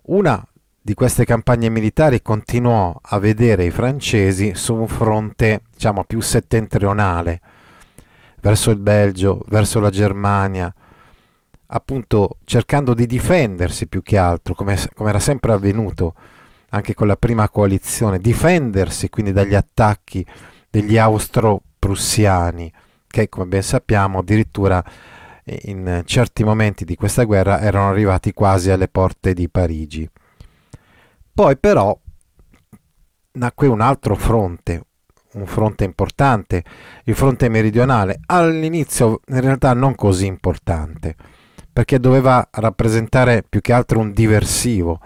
[0.03, 0.47] Una
[0.81, 7.41] di queste campagne militari continuò a vedere i francesi su un fronte, diciamo, più settentrionale,
[8.41, 10.73] verso il Belgio, verso la Germania,
[11.67, 16.15] appunto cercando di difendersi più che altro, come, come era sempre avvenuto
[16.71, 20.25] anche con la prima coalizione, difendersi quindi dagli attacchi
[20.69, 22.73] degli austro-prussiani,
[23.07, 24.83] che come ben sappiamo addirittura
[25.63, 30.09] in certi momenti di questa guerra erano arrivati quasi alle porte di Parigi.
[31.33, 31.99] Poi però
[33.33, 34.85] nacque un altro fronte,
[35.33, 36.65] un fronte importante,
[37.05, 41.17] il fronte meridionale, all'inizio in realtà non così importante,
[41.73, 45.01] perché doveva rappresentare più che altro un diversivo,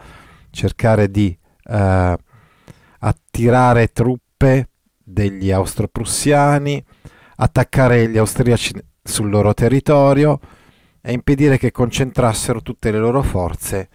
[0.51, 2.17] cercare di eh,
[2.99, 4.69] attirare truppe
[5.03, 6.83] degli austro-prussiani,
[7.37, 8.73] attaccare gli austriaci
[9.03, 10.41] sul loro territorio
[11.01, 13.89] e impedire che concentrassero tutte le loro forze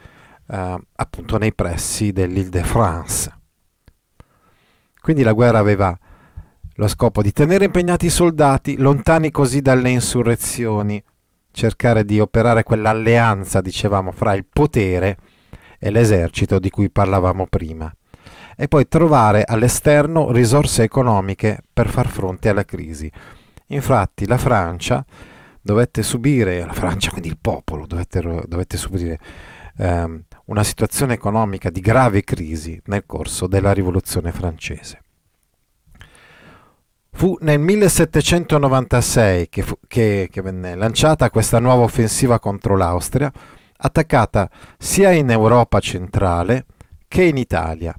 [0.48, 3.38] eh, appunto nei pressi dell'Île-de-France.
[5.02, 5.98] Quindi la guerra aveva
[6.76, 11.04] lo scopo di tenere impegnati i soldati, lontani così dalle insurrezioni,
[11.52, 15.18] cercare di operare quell'alleanza, dicevamo, fra il potere
[15.80, 17.92] e l'esercito di cui parlavamo prima,
[18.56, 23.12] e poi trovare all'esterno risorse economiche per far fronte alla crisi.
[23.68, 25.06] Infatti la Francia
[25.62, 29.20] dovette subire, la Francia quindi il popolo, dovette, dovette subire
[29.78, 35.02] ehm, una situazione economica di grave crisi nel corso della rivoluzione francese.
[37.12, 43.32] Fu nel 1796 che, fu, che, che venne lanciata questa nuova offensiva contro l'Austria,
[43.82, 46.66] attaccata sia in Europa centrale
[47.08, 47.96] che in Italia.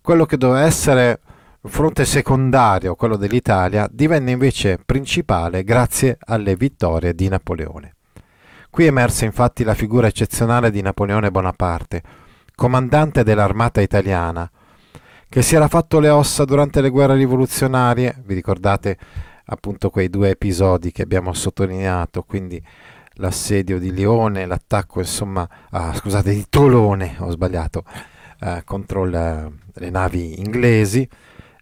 [0.00, 1.20] Quello che doveva essere
[1.62, 7.94] il fronte secondario, quello dell'Italia, divenne invece principale grazie alle vittorie di Napoleone.
[8.68, 12.02] Qui emerse infatti la figura eccezionale di Napoleone Bonaparte,
[12.54, 14.50] comandante dell'armata italiana,
[15.28, 18.98] che si era fatto le ossa durante le guerre rivoluzionarie, vi ricordate
[19.46, 22.62] appunto quei due episodi che abbiamo sottolineato, quindi
[23.14, 27.84] l'assedio di Lione, l'attacco insomma, ah, scusate, di Tolone, ho sbagliato,
[28.40, 31.08] eh, contro la, le navi inglesi,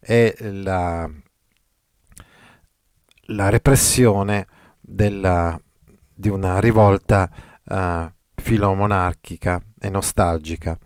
[0.01, 1.09] è la,
[3.27, 4.47] la repressione
[4.81, 5.59] della,
[6.15, 7.31] di una rivolta
[7.65, 10.77] uh, filomonarchica e nostalgica.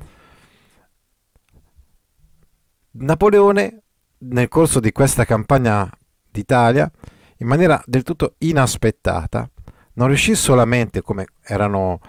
[2.98, 3.82] Napoleone,
[4.18, 5.90] nel corso di questa campagna
[6.30, 6.90] d'Italia,
[7.38, 9.50] in maniera del tutto inaspettata,
[9.96, 12.00] non riuscì solamente, come erano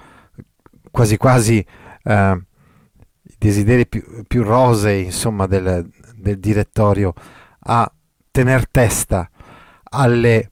[0.92, 1.66] quasi quasi
[2.04, 2.42] eh,
[3.24, 7.14] i desideri più, più rosei insomma, del, del direttorio
[7.60, 7.92] a
[8.32, 9.30] tener testa
[9.90, 10.52] alle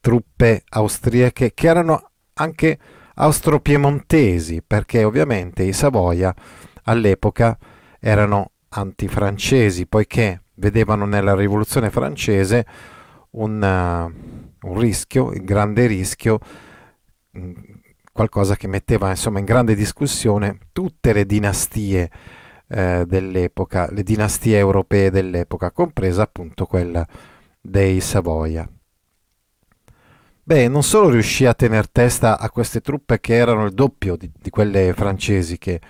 [0.00, 2.78] truppe austriache che erano anche
[3.14, 6.34] austro-piemontesi, perché ovviamente i Savoia
[6.84, 7.56] all'epoca
[8.00, 12.66] erano antifrancesi, poiché vedevano nella rivoluzione francese
[13.30, 16.38] un, uh, un rischio, il grande rischio,
[18.12, 22.10] qualcosa che metteva insomma in grande discussione tutte le dinastie
[22.68, 27.06] eh, dell'epoca, le dinastie europee dell'epoca, compresa appunto quella
[27.60, 28.68] dei Savoia.
[30.46, 34.30] Beh, non solo riuscì a tenere testa a queste truppe che erano il doppio di,
[34.32, 35.80] di quelle francesi che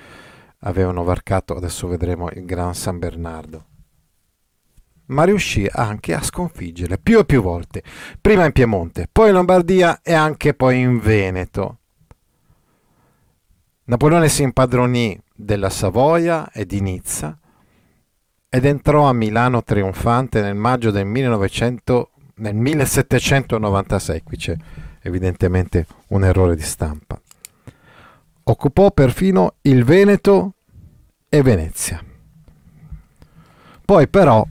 [0.61, 3.67] avevano varcato, adesso vedremo, il Gran San Bernardo,
[5.07, 7.83] ma riuscì anche a sconfiggerle più e più volte,
[8.21, 11.79] prima in Piemonte, poi in Lombardia e anche poi in Veneto.
[13.85, 17.39] Napoleone si impadronì della Savoia e di Nizza
[18.49, 24.23] ed entrò a Milano trionfante nel maggio del, 1900, nel 1796.
[24.23, 24.57] Qui c'è
[25.03, 27.21] evidentemente un errore di stampa.
[28.45, 30.55] Occupò perfino il Veneto
[31.29, 32.03] e Venezia.
[33.85, 34.47] Poi però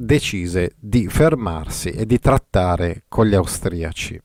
[0.00, 4.20] decise di fermarsi e di trattare con gli austriaci.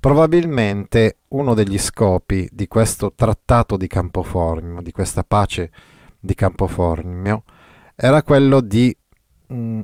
[0.00, 5.70] Probabilmente uno degli scopi di questo trattato di Campoformio, di questa pace
[6.18, 7.44] di Campoformio,
[7.94, 8.96] era quello di
[9.48, 9.80] mh, mm,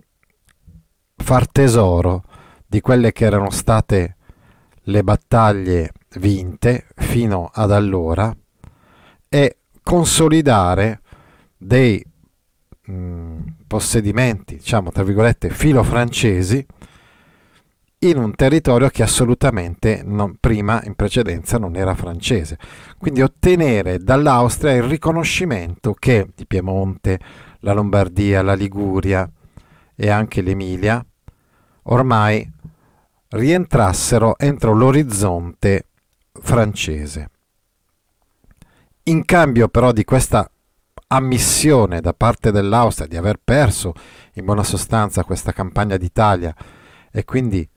[1.17, 2.23] far tesoro
[2.67, 4.17] di quelle che erano state
[4.89, 8.35] le battaglie vinte fino ad allora
[9.29, 11.03] e consolidare
[11.57, 12.03] dei
[12.91, 16.65] mm, possedimenti, diciamo tra virgolette, filo francesi
[18.01, 22.59] in un territorio che assolutamente non, prima, in precedenza, non era francese.
[22.99, 27.19] Quindi ottenere dall'Austria il riconoscimento che il Piemonte,
[27.61, 29.29] la Lombardia, la Liguria
[29.95, 31.05] e anche l'Emilia
[31.85, 32.49] ormai
[33.29, 35.87] rientrassero entro l'orizzonte
[36.33, 37.31] francese.
[39.05, 40.51] In cambio però di questa
[41.09, 43.95] ammissione da parte dell'Austria di aver perso
[44.35, 46.55] in buona sostanza questa campagna d'Italia
[47.13, 47.69] e quindi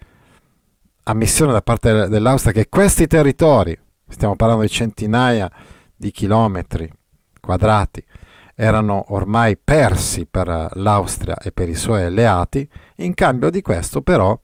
[1.04, 3.78] ammissione da parte dell'Austria che questi territori,
[4.08, 5.52] stiamo parlando di centinaia
[5.96, 6.92] di chilometri
[7.40, 8.04] quadrati,
[8.56, 12.68] erano ormai persi per l'Austria e per i suoi alleati,
[12.98, 14.40] in cambio di questo però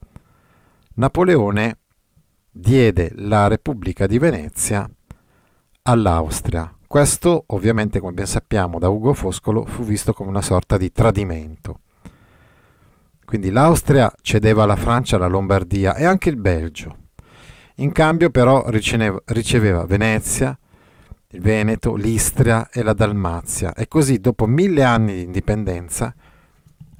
[0.94, 1.78] Napoleone
[2.50, 4.88] diede la Repubblica di Venezia
[5.82, 6.75] all'Austria.
[6.86, 11.80] Questo ovviamente, come ben sappiamo da Ugo Foscolo, fu visto come una sorta di tradimento.
[13.24, 16.96] Quindi l'Austria cedeva alla Francia la Lombardia e anche il Belgio.
[17.76, 20.56] In cambio però riceveva, Venezia,
[21.30, 26.14] il Veneto, l'Istria e la Dalmazia e così dopo mille anni di indipendenza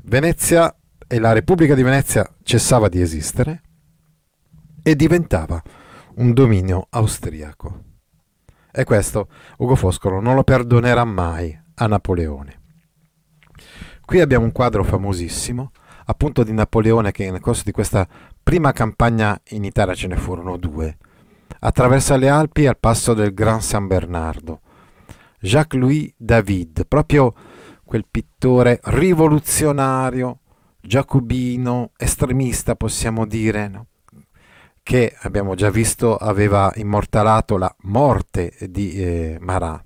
[0.02, 0.74] Venezia
[1.06, 3.62] e la Repubblica di Venezia cessava di esistere
[4.82, 5.62] e diventava
[6.16, 7.95] un dominio austriaco.
[8.78, 12.60] E questo Ugo Foscolo non lo perdonerà mai a Napoleone.
[14.04, 15.70] Qui abbiamo un quadro famosissimo,
[16.04, 18.06] appunto di Napoleone che nel corso di questa
[18.42, 20.98] prima campagna in Italia ce ne furono due,
[21.60, 24.60] attraversa le Alpi al passo del Gran San Bernardo.
[25.40, 27.32] Jacques-Louis David, proprio
[27.82, 30.40] quel pittore rivoluzionario,
[30.82, 33.86] giacobino, estremista possiamo dire, no?
[34.86, 39.82] Che abbiamo già visto aveva immortalato la morte di eh, Marat.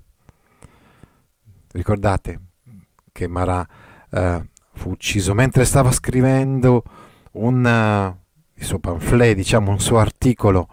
[1.71, 2.39] Ricordate
[3.11, 3.67] che Marat
[4.11, 6.83] eh, fu ucciso mentre stava scrivendo
[7.31, 8.15] un, uh,
[8.53, 10.67] il suo pamphlet, diciamo un suo articolo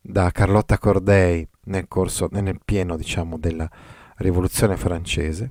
[0.00, 3.68] da Carlotta Corday nel, corso, nel pieno diciamo, della
[4.16, 5.50] rivoluzione francese,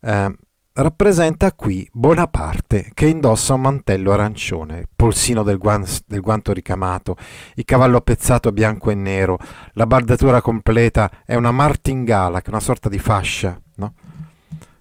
[0.00, 0.36] eh,
[0.76, 7.16] rappresenta qui Bonaparte che indossa un mantello arancione, polsino del, guan- del, guanto ricamato,
[7.54, 9.38] il cavallo pezzato bianco e nero,
[9.74, 13.94] la bardatura completa è una martingala, che è una sorta di fascia, no?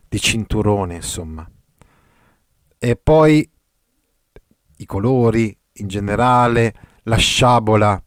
[0.08, 1.48] di cinturone insomma.
[2.80, 3.48] E poi
[4.78, 6.74] i colori in generale,
[7.04, 8.04] la sciabola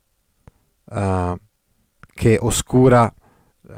[0.85, 1.37] uh,
[2.15, 3.13] che oscura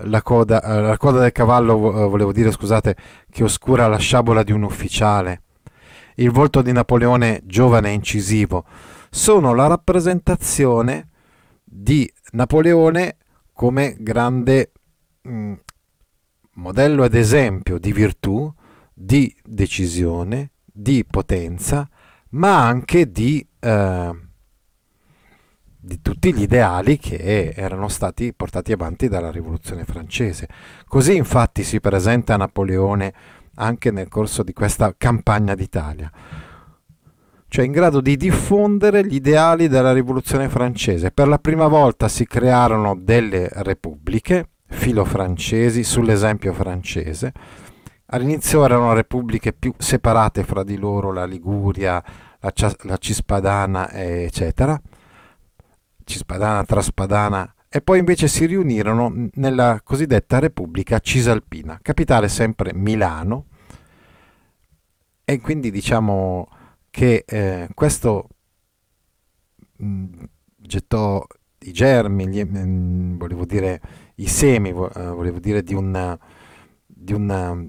[0.03, 2.97] la coda, la coda del cavallo, uh, volevo dire, scusate,
[3.31, 5.43] che oscura la sciabola di un ufficiale,
[6.17, 8.65] il volto di Napoleone giovane e incisivo,
[9.11, 11.09] sono la rappresentazione
[11.65, 13.17] di Napoleone
[13.53, 14.73] come grande
[15.23, 15.53] mh, mm,
[16.55, 18.53] modello ed esempio di virtù,
[18.93, 21.89] di decisione, di potenza,
[22.31, 24.28] ma anche di eh,
[25.89, 30.47] di tutti gli ideali che erano stati portati avanti dalla rivoluzione francese.
[30.87, 33.13] Così infatti si presenta Napoleone
[33.55, 36.13] anche nel corso di questa campagna d'Italia,
[37.49, 41.11] cioè in grado di diffondere gli ideali della rivoluzione francese.
[41.11, 47.33] Per la prima volta si crearono delle repubbliche filo-francesi sull'esempio francese.
[48.11, 52.03] All'inizio erano repubbliche più separate fra di loro, la Liguria,
[52.41, 54.79] la, la Cispadana, eccetera
[56.09, 63.45] Cispadana, Traspadana e poi invece si riunirono nella cosiddetta Repubblica Cisalpina, capitale sempre Milano.
[65.23, 66.49] E quindi diciamo
[66.89, 68.29] che eh, questo
[69.77, 70.07] mh,
[70.57, 71.23] gettò
[71.59, 73.81] i germi, gli, mh, volevo dire
[74.15, 76.19] i semi, vo, uh, volevo dire di una,
[76.87, 77.69] di una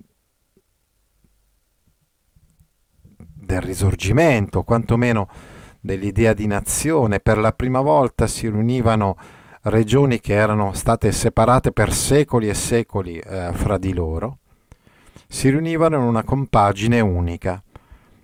[3.49, 5.27] del risorgimento, quantomeno
[5.79, 7.19] dell'idea di nazione.
[7.19, 9.17] Per la prima volta si riunivano
[9.63, 14.39] regioni che erano state separate per secoli e secoli eh, fra di loro,
[15.27, 17.61] si riunivano in una compagine unica.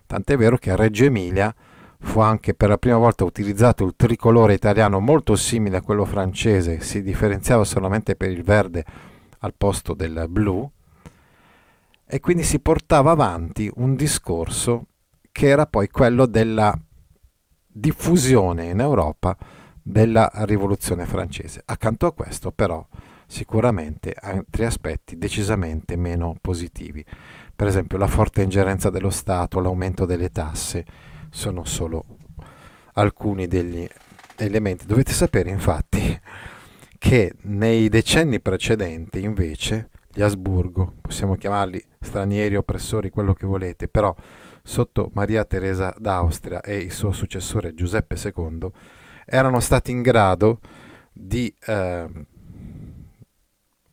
[0.06, 1.54] Tant'è vero che a Reggio Emilia
[1.98, 6.80] fu anche per la prima volta utilizzato il tricolore italiano molto simile a quello francese,
[6.80, 8.84] si differenziava solamente per il verde
[9.40, 10.70] al posto del blu,
[12.06, 14.86] e quindi si portava avanti un discorso
[15.32, 16.78] che era poi quello della
[17.78, 19.36] diffusione in Europa
[19.82, 21.62] della rivoluzione francese.
[21.64, 22.84] Accanto a questo però
[23.26, 27.04] sicuramente altri aspetti decisamente meno positivi.
[27.54, 30.84] Per esempio la forte ingerenza dello Stato, l'aumento delle tasse
[31.30, 32.04] sono solo
[32.94, 33.86] alcuni degli
[34.36, 34.86] elementi.
[34.86, 36.18] Dovete sapere infatti
[36.98, 44.14] che nei decenni precedenti invece gli Asburgo, possiamo chiamarli stranieri, oppressori, quello che volete, però
[44.66, 48.68] sotto Maria Teresa d'Austria e il suo successore Giuseppe II,
[49.24, 50.58] erano stati in grado
[51.12, 52.08] di eh,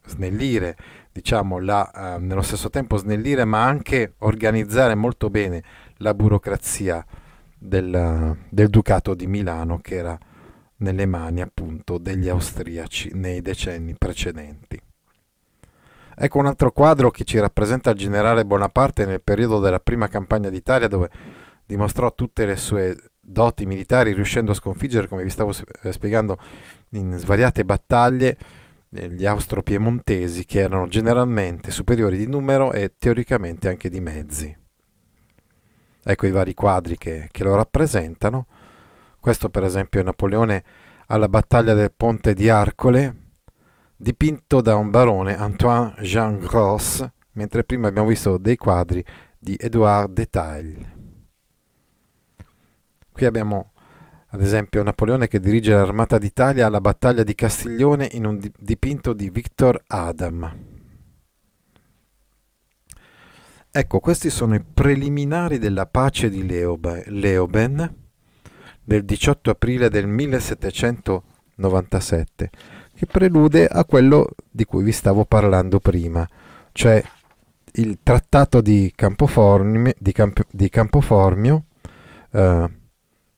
[0.07, 0.75] snellire,
[1.11, 5.63] diciamo, la, eh, nello stesso tempo snellire, ma anche organizzare molto bene
[5.97, 7.05] la burocrazia
[7.55, 10.17] del, del Ducato di Milano, che era
[10.77, 14.81] nelle mani appunto degli austriaci nei decenni precedenti.
[16.15, 20.49] Ecco un altro quadro che ci rappresenta il generale Bonaparte nel periodo della prima campagna
[20.49, 21.09] d'Italia dove
[21.65, 26.37] dimostrò tutte le sue doti militari riuscendo a sconfiggere, come vi stavo eh, spiegando,
[26.89, 28.37] in svariate battaglie
[28.89, 34.57] eh, gli austro-piemontesi che erano generalmente superiori di numero e teoricamente anche di mezzi.
[36.05, 38.45] Ecco i vari quadri che, che lo rappresentano.
[39.19, 40.63] Questo per esempio è Napoleone
[41.07, 43.15] alla battaglia del ponte di Arcole,
[44.03, 49.03] dipinto da un barone Antoine Jean Gros, mentre prima abbiamo visto dei quadri
[49.39, 50.91] di Edouard Detail.
[53.11, 53.71] Qui abbiamo
[54.27, 59.29] ad esempio Napoleone che dirige l'armata d'Italia alla battaglia di Castiglione in un dipinto di
[59.29, 60.53] Victor Adam.
[63.71, 68.01] Ecco, questi sono i preliminari della pace di Leobe, Leoben
[68.83, 72.49] del 18 aprile del 1797,
[73.03, 76.27] che prelude a quello di cui vi stavo parlando prima,
[76.71, 77.03] cioè
[77.73, 81.65] il trattato di Campoformio, di Camp- di Campoformio
[82.31, 82.69] eh,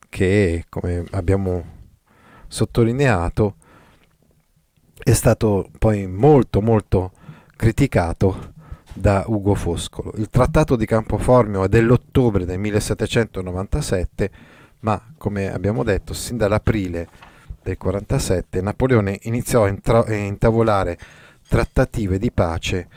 [0.07, 1.73] che, come abbiamo
[2.47, 3.55] sottolineato,
[5.03, 7.11] è stato poi molto molto
[7.55, 8.53] criticato
[8.93, 10.13] da Ugo Foscolo.
[10.15, 14.31] Il trattato di Campoformio è dell'ottobre del 1797,
[14.81, 17.07] ma come abbiamo detto, sin dall'aprile
[17.65, 20.99] del 47 Napoleone iniziò a, intra- intavolare
[21.47, 22.87] trattative di pace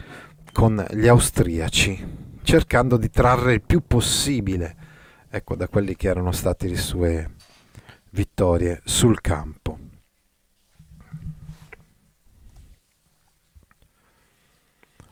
[0.52, 4.76] con gli austriaci, cercando di trarre il più possibile
[5.30, 7.30] ecco, da quelli che erano state le sue
[8.10, 9.78] vittorie sul campo.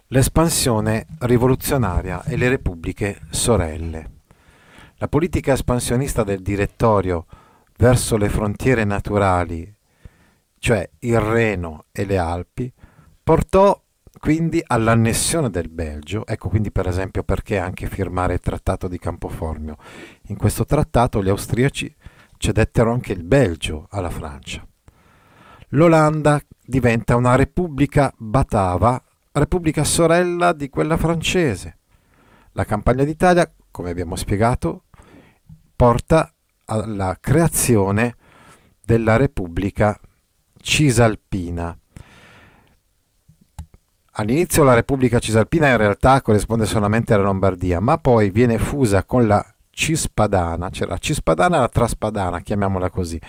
[0.09, 4.11] L'espansione rivoluzionaria e le repubbliche sorelle.
[4.97, 7.25] La politica espansionista del direttorio
[7.79, 9.73] verso le frontiere naturali,
[10.59, 12.73] cioè il Reno e le Alpi,
[13.23, 13.81] portò
[14.19, 19.77] quindi all'annessione del Belgio, ecco quindi per esempio perché anche firmare il trattato di Campoformio.
[20.29, 21.95] In questo trattato gli austriaci
[22.39, 24.67] cedettero anche il Belgio alla Francia.
[25.71, 29.03] L'Olanda diventa una repubblica batava,
[29.33, 31.79] repubblica sorella di quella francese.
[32.53, 34.85] La campagna d'Italia, come abbiamo spiegato,
[35.75, 36.33] porta
[36.67, 38.15] alla creazione
[38.85, 39.99] della Repubblica
[40.61, 41.77] Cisalpina
[44.19, 49.27] All'inizio la Repubblica Cisalpina in realtà corrisponde solamente alla Lombardia, ma poi viene fusa con
[49.27, 53.21] la Cispadana, cioè la Cispadana e la Traspadana, chiamiamola così.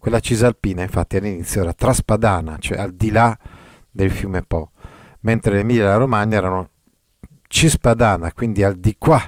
[0.00, 3.38] Quella Cisalpina infatti all'inizio era Traspadana, cioè al di là
[3.88, 4.72] del fiume Po,
[5.20, 6.70] mentre l'Emilia e la Romagna erano
[7.46, 9.22] Cispadana, quindi al di qua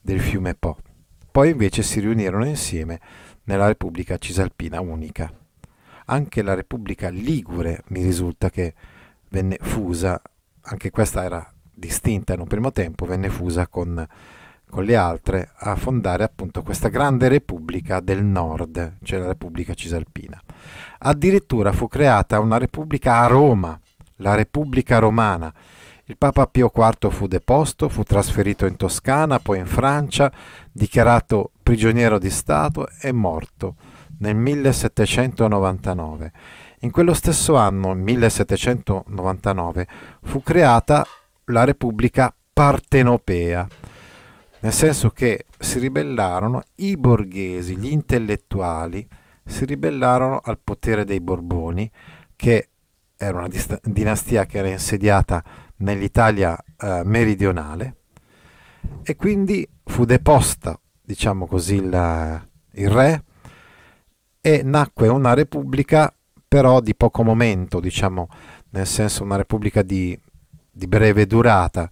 [0.00, 0.76] del fiume Po.
[1.32, 3.00] Poi invece si riunirono insieme
[3.44, 5.32] nella Repubblica Cisalpina unica.
[6.04, 8.74] Anche la Repubblica Ligure mi risulta che
[9.30, 10.20] venne fusa
[10.64, 14.06] anche questa era distinta in un primo tempo, venne fusa con,
[14.68, 20.38] con le altre a fondare appunto questa grande repubblica del nord, cioè la Repubblica Cisalpina.
[20.98, 23.80] Addirittura fu creata una repubblica a Roma,
[24.16, 25.52] la Repubblica Romana.
[26.06, 30.32] Il Papa Pio IV fu deposto, fu trasferito in Toscana, poi in Francia,
[30.70, 33.76] dichiarato prigioniero di Stato e morto
[34.18, 36.32] nel 1799
[36.82, 39.86] in quello stesso anno, 1799,
[40.22, 41.06] fu creata
[41.46, 43.68] la Repubblica Partenopea,
[44.60, 49.06] nel senso che si ribellarono i borghesi, gli intellettuali,
[49.44, 51.88] si ribellarono al potere dei Borboni,
[52.34, 52.68] che
[53.16, 53.48] era una
[53.82, 55.42] dinastia che era insediata
[55.82, 57.96] nell'Italia eh, meridionale,
[59.02, 63.24] e quindi fu deposta, diciamo così, il, il re,
[64.40, 66.12] e nacque una repubblica
[66.48, 68.28] però di poco momento, diciamo,
[68.70, 70.18] nel senso una repubblica di,
[70.70, 71.90] di breve durata,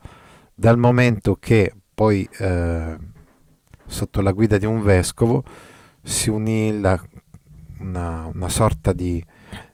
[0.55, 2.97] dal momento che poi eh,
[3.87, 5.43] sotto la guida di un vescovo
[6.03, 7.01] si unì la,
[7.79, 9.25] una, una, sorta di,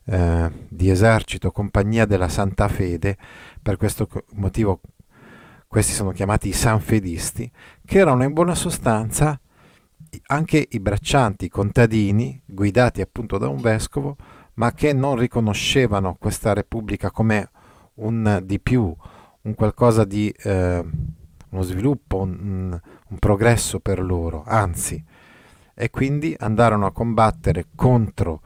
[0.06, 3.16] eh, di esercito, compagnia della Santa Fede,
[3.60, 4.80] per questo motivo
[5.66, 7.50] questi sono chiamati i sanfedisti,
[7.84, 9.38] che erano in buona sostanza
[10.26, 14.16] anche i braccianti, i contadini, guidati appunto da un vescovo,
[14.54, 17.50] ma che non riconoscevano questa Repubblica come
[17.94, 18.94] un di più,
[19.42, 20.84] un qualcosa di eh,
[21.50, 22.78] uno sviluppo, un,
[23.08, 25.02] un progresso per loro, anzi,
[25.74, 28.40] e quindi andarono a combattere contro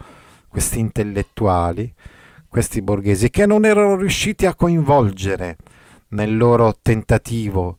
[0.50, 1.94] questi intellettuali,
[2.48, 5.56] questi borghesi, che non erano riusciti a coinvolgere
[6.08, 7.78] nel loro tentativo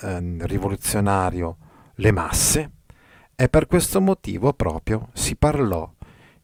[0.00, 1.58] eh, rivoluzionario
[1.96, 2.70] le masse,
[3.36, 5.92] e per questo motivo proprio si parlò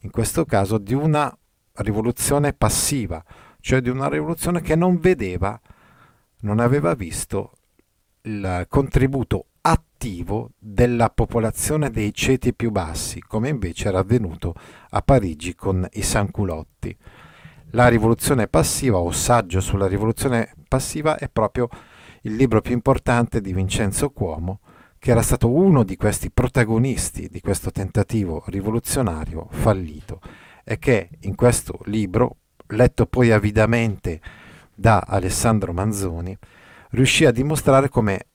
[0.00, 1.34] in questo caso di una
[1.76, 3.24] rivoluzione passiva,
[3.60, 5.58] cioè di una rivoluzione che non vedeva,
[6.40, 7.52] non aveva visto
[8.22, 14.54] il contributo attivo della popolazione dei ceti più bassi, come invece era avvenuto
[14.90, 16.96] a Parigi con i Sanculotti.
[17.70, 21.68] La rivoluzione passiva o saggio sulla rivoluzione passiva è proprio
[22.22, 24.60] il libro più importante di Vincenzo Cuomo,
[24.98, 30.20] che era stato uno di questi protagonisti di questo tentativo rivoluzionario fallito
[30.64, 32.36] è che in questo libro,
[32.68, 34.20] letto poi avidamente
[34.74, 36.36] da Alessandro Manzoni,
[36.90, 38.26] riuscì a dimostrare come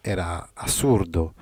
[0.00, 1.34] era assurdo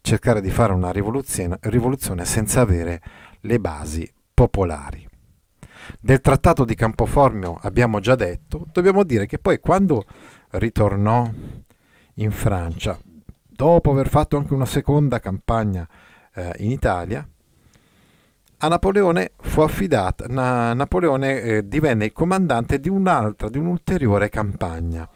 [0.00, 3.00] cercare di fare una rivoluzione, rivoluzione senza avere
[3.40, 5.08] le basi popolari.
[6.00, 10.04] Del trattato di Campoformio abbiamo già detto, dobbiamo dire che poi quando
[10.50, 11.30] ritornò
[12.14, 12.98] in Francia,
[13.46, 15.86] dopo aver fatto anche una seconda campagna
[16.34, 17.26] eh, in Italia,
[18.58, 25.08] a Napoleone fu affidata, na, Napoleone eh, divenne il comandante di un'altra, di un'ulteriore campagna,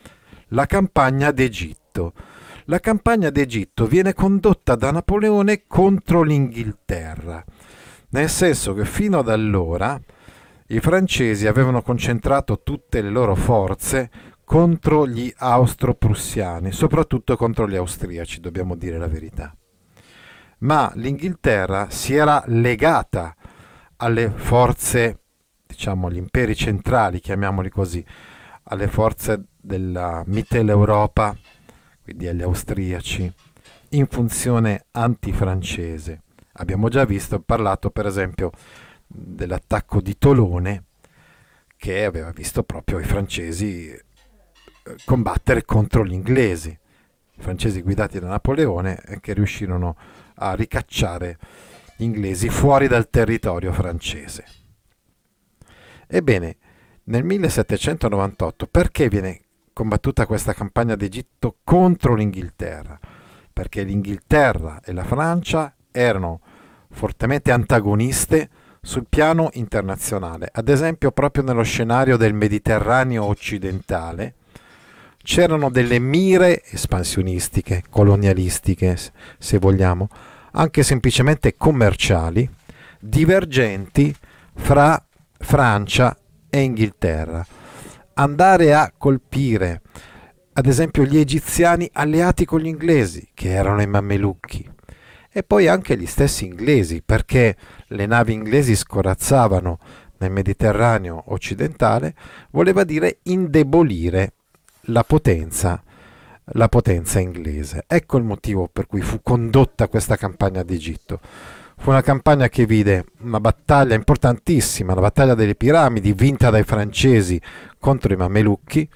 [0.48, 2.12] la campagna d'Egitto.
[2.70, 7.42] La campagna d'Egitto viene condotta da Napoleone contro l'Inghilterra,
[8.10, 9.98] nel senso che fino ad allora
[10.66, 14.10] i francesi avevano concentrato tutte le loro forze
[14.44, 19.56] contro gli austro-prussiani, soprattutto contro gli austriaci, dobbiamo dire la verità.
[20.58, 23.34] Ma l'Inghilterra si era legata
[23.96, 25.20] alle forze,
[25.66, 28.04] diciamo, gli imperi centrali, chiamiamoli così,
[28.64, 31.34] alle forze della Mitteleuropa,
[32.08, 33.30] quindi agli austriaci,
[33.90, 36.22] in funzione antifrancese.
[36.52, 38.50] Abbiamo già visto, parlato per esempio
[39.06, 40.84] dell'attacco di Tolone,
[41.76, 43.94] che aveva visto proprio i francesi
[45.04, 49.94] combattere contro gli inglesi, i francesi guidati da Napoleone che riuscirono
[50.36, 51.36] a ricacciare
[51.94, 54.46] gli inglesi fuori dal territorio francese.
[56.06, 56.56] Ebbene,
[57.04, 59.42] nel 1798 perché viene
[59.78, 62.98] combattuta questa campagna d'Egitto contro l'Inghilterra?
[63.52, 66.40] Perché l'Inghilterra e la Francia erano
[66.90, 68.48] fortemente antagoniste
[68.82, 74.34] sul piano internazionale, ad esempio proprio nello scenario del Mediterraneo occidentale,
[75.22, 78.98] c'erano delle mire espansionistiche, colonialistiche,
[79.38, 80.08] se vogliamo,
[80.54, 82.50] anche semplicemente commerciali,
[82.98, 84.12] divergenti
[84.54, 85.00] fra
[85.38, 86.16] Francia
[86.50, 87.46] e Inghilterra.
[88.20, 89.80] Andare a colpire,
[90.54, 94.68] ad esempio, gli egiziani alleati con gli inglesi, che erano i mammelucchi,
[95.30, 97.56] e poi anche gli stessi inglesi, perché
[97.86, 99.78] le navi inglesi scorazzavano
[100.18, 102.16] nel Mediterraneo occidentale,
[102.50, 104.32] voleva dire indebolire
[104.86, 105.80] la potenza,
[106.54, 107.84] la potenza inglese.
[107.86, 111.20] Ecco il motivo per cui fu condotta questa campagna d'Egitto.
[111.80, 117.40] Fu una campagna che vide una battaglia importantissima, la battaglia delle piramidi, vinta dai francesi
[117.78, 118.88] contro i mamelucchi,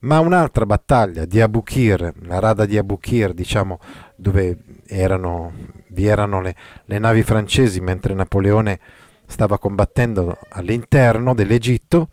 [0.00, 3.80] ma un'altra battaglia di Abukir, la rada di Abukir, diciamo,
[4.14, 5.52] dove erano,
[5.88, 6.54] vi erano le,
[6.84, 8.78] le navi francesi mentre Napoleone
[9.26, 12.08] stava combattendo all'interno dell'Egitto,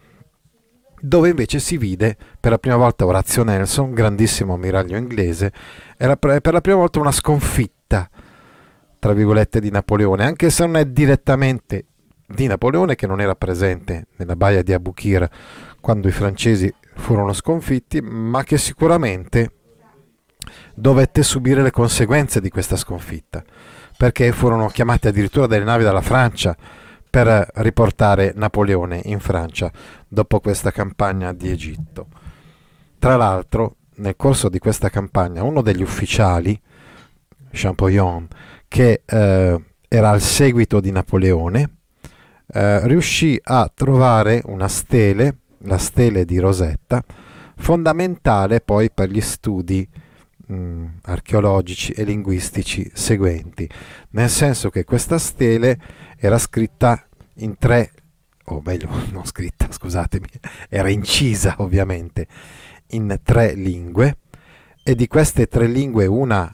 [0.99, 5.51] dove invece si vide per la prima volta Orazio Nelson, grandissimo ammiraglio inglese,
[5.97, 8.09] era per la prima volta una sconfitta,
[9.05, 11.85] tra virgolette, di Napoleone, anche se non è direttamente
[12.25, 15.29] di Napoleone che non era presente nella baia di Abukir
[15.79, 19.51] quando i francesi furono sconfitti, ma che sicuramente
[20.73, 23.43] dovette subire le conseguenze di questa sconfitta,
[23.95, 26.57] perché furono chiamate addirittura delle navi dalla Francia
[27.07, 29.71] per riportare Napoleone in Francia
[30.07, 32.07] dopo questa campagna di Egitto.
[32.97, 36.59] Tra l'altro, nel corso di questa campagna, uno degli ufficiali,
[37.51, 38.27] Champollion,
[38.67, 41.69] che eh, era al seguito di Napoleone,
[42.47, 47.03] eh, riuscì a trovare una stele, la stele di Rosetta,
[47.57, 49.87] fondamentale poi per gli studi
[50.47, 53.69] mh, archeologici e linguistici seguenti,
[54.11, 55.79] nel senso che questa stele
[56.17, 57.91] era scritta in tre,
[58.45, 60.27] o meglio, non scritta, scusatemi,
[60.69, 62.27] era incisa ovviamente
[62.89, 64.17] in tre lingue
[64.83, 66.53] e di queste tre lingue una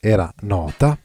[0.00, 0.98] era nota,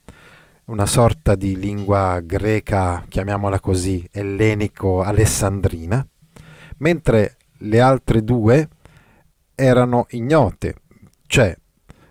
[0.70, 6.08] una sorta di lingua greca, chiamiamola così, ellenico-alessandrina,
[6.78, 8.70] mentre le altre due
[9.56, 10.76] erano ignote,
[11.26, 11.58] cioè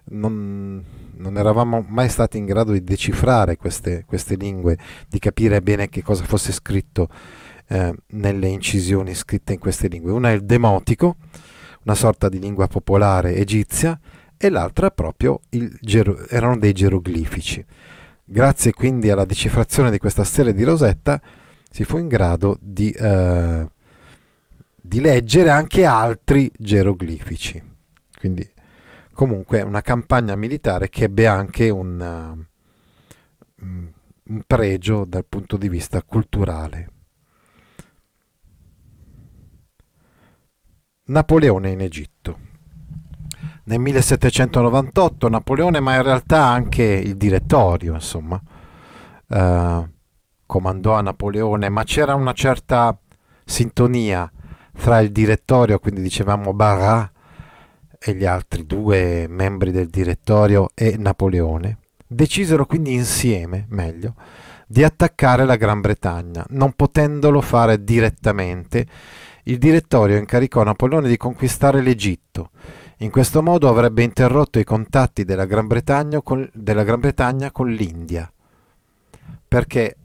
[0.06, 0.84] non,
[1.14, 4.76] non eravamo mai stati in grado di decifrare queste, queste lingue,
[5.09, 7.09] di capire bene che cosa fosse scritto
[7.68, 10.11] eh, nelle incisioni scritte in queste lingue.
[10.11, 11.14] Una è il demotico,
[11.84, 13.98] una sorta di lingua popolare egizia,
[14.36, 15.42] e l'altra proprio
[15.80, 17.64] gero- erano dei geroglifici.
[18.31, 21.18] Grazie quindi alla decifrazione di questa stella di Rosetta
[21.70, 23.66] si fu in grado di, eh,
[24.76, 27.62] di leggere anche altri geroglifici.
[28.18, 28.47] Quindi
[29.14, 32.47] comunque una campagna militare che ebbe anche un,
[33.62, 36.91] uh, un pregio dal punto di vista culturale.
[41.05, 42.47] Napoleone in Egitto.
[43.69, 48.41] Nel 1798 Napoleone, ma in realtà anche il direttorio, insomma,
[49.27, 49.89] uh,
[50.47, 52.99] comandò a Napoleone, ma c'era una certa
[53.45, 54.33] sintonia
[54.73, 57.12] fra il direttorio, quindi dicevamo Barra,
[57.99, 64.14] e gli altri due membri del direttorio e Napoleone, decisero quindi insieme, meglio,
[64.66, 68.87] di attaccare la Gran Bretagna, non potendolo fare direttamente.
[69.43, 72.49] Il direttorio incaricò Napoleone di conquistare l'Egitto.
[73.01, 76.51] In questo modo avrebbe interrotto i contatti della Gran Bretagna con,
[77.53, 78.32] con l'India,
[79.46, 79.96] perché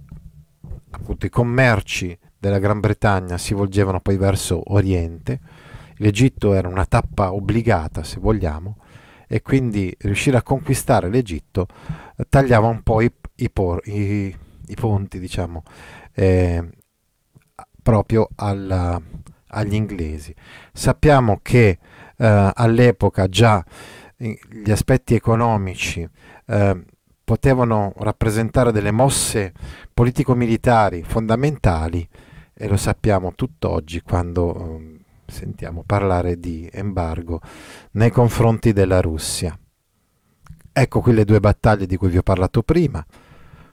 [0.91, 5.39] appunto i commerci della Gran Bretagna si volgevano poi verso Oriente,
[5.95, 8.77] l'Egitto era una tappa obbligata se vogliamo
[9.27, 11.65] e quindi riuscire a conquistare l'Egitto
[12.15, 14.35] eh, tagliava un po' i, i, por, i,
[14.67, 15.63] i ponti diciamo
[16.13, 16.63] eh,
[17.81, 19.01] proprio alla,
[19.47, 20.33] agli inglesi.
[20.71, 21.79] Sappiamo che
[22.17, 23.63] eh, all'epoca già
[24.17, 26.07] gli aspetti economici
[26.45, 26.83] eh,
[27.23, 29.53] potevano rappresentare delle mosse
[29.93, 32.07] politico-militari fondamentali
[32.53, 37.41] e lo sappiamo tutt'oggi quando um, sentiamo parlare di embargo
[37.91, 39.57] nei confronti della Russia.
[40.71, 43.03] Ecco qui le due battaglie di cui vi ho parlato prima,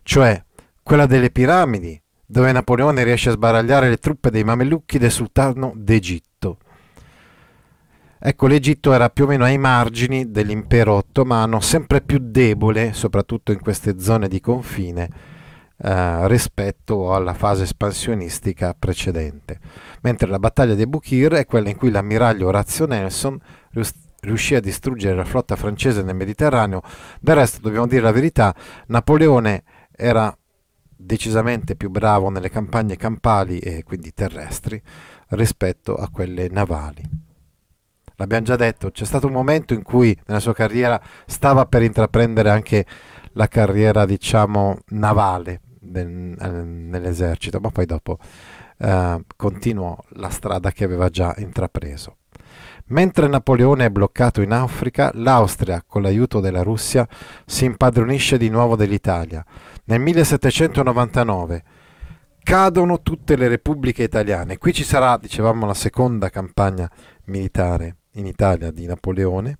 [0.02, 0.42] cioè
[0.82, 6.58] quella delle piramidi, dove Napoleone riesce a sbaragliare le truppe dei mamelucchi del sultano d'Egitto.
[8.22, 13.60] Ecco, l'Egitto era più o meno ai margini dell'impero ottomano, sempre più debole, soprattutto in
[13.60, 15.08] queste zone di confine,
[15.78, 19.58] eh, rispetto alla fase espansionistica precedente,
[20.02, 23.38] mentre la battaglia di Bukir è quella in cui l'ammiraglio Orazio Nelson
[24.20, 26.82] riuscì a distruggere la flotta francese nel Mediterraneo.
[27.20, 28.54] Del resto, dobbiamo dire la verità,
[28.88, 30.36] Napoleone era
[30.94, 34.78] decisamente più bravo nelle campagne campali e quindi terrestri
[35.28, 37.28] rispetto a quelle navali.
[38.20, 42.50] L'abbiamo già detto, c'è stato un momento in cui nella sua carriera stava per intraprendere
[42.50, 42.84] anche
[43.32, 48.18] la carriera, diciamo, navale, del, eh, nell'esercito, ma poi dopo
[48.76, 52.16] eh, continuò la strada che aveva già intrapreso.
[52.88, 57.08] Mentre Napoleone è bloccato in Africa, l'Austria, con l'aiuto della Russia,
[57.46, 59.42] si impadronisce di nuovo dell'Italia.
[59.84, 61.62] Nel 1799
[62.42, 64.58] cadono tutte le repubbliche italiane.
[64.58, 66.90] Qui ci sarà, dicevamo, la seconda campagna
[67.24, 69.58] militare in Italia di Napoleone,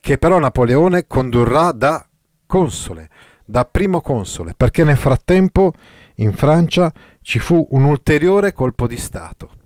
[0.00, 2.06] che però Napoleone condurrà da
[2.46, 3.08] console
[3.44, 5.72] da primo console, perché nel frattempo
[6.16, 9.62] in Francia ci fu un ulteriore colpo di Stato.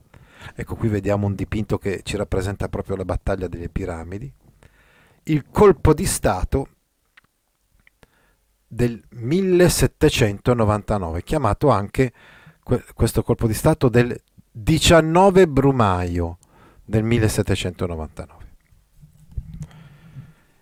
[0.55, 4.33] Ecco qui vediamo un dipinto che ci rappresenta proprio la battaglia delle piramidi.
[5.25, 6.69] Il colpo di Stato
[8.67, 12.13] del 1799, chiamato anche
[12.95, 14.19] questo colpo di Stato del
[14.51, 16.39] 19 Brumaio
[16.89, 18.47] del 1799.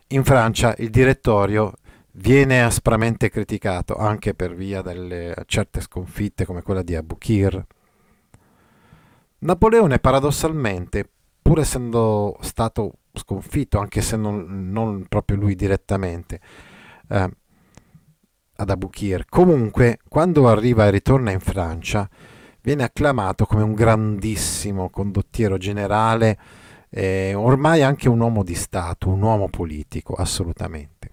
[0.08, 1.74] In Francia il direttorio
[2.12, 7.64] viene aspramente criticato anche per via delle certe sconfitte come quella di Abukir.
[9.38, 11.08] Napoleone paradossalmente,
[11.40, 16.40] pur essendo stato sconfitto, anche se non, non proprio lui direttamente,
[17.08, 17.30] eh,
[18.56, 22.08] ad Abukir, comunque quando arriva e ritorna in Francia
[22.66, 26.36] viene acclamato come un grandissimo condottiero generale,
[26.90, 31.10] eh, ormai anche un uomo di Stato, un uomo politico, assolutamente.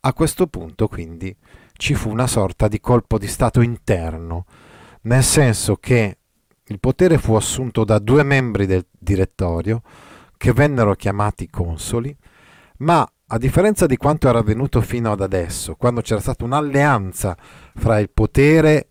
[0.00, 1.36] A questo punto quindi
[1.74, 4.44] ci fu una sorta di colpo di Stato interno,
[5.02, 6.18] nel senso che
[6.64, 9.82] il potere fu assunto da due membri del direttorio
[10.36, 12.12] che vennero chiamati consoli,
[12.78, 17.36] ma a differenza di quanto era avvenuto fino ad adesso, quando c'era stata un'alleanza
[17.76, 18.88] fra il potere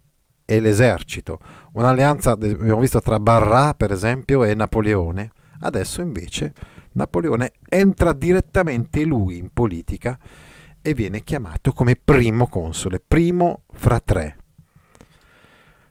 [0.49, 1.39] e l'esercito,
[1.73, 6.53] un'alleanza abbiamo visto tra Barra per esempio e Napoleone, adesso invece
[6.93, 10.17] Napoleone entra direttamente lui in politica
[10.81, 14.37] e viene chiamato come primo console, primo fra tre.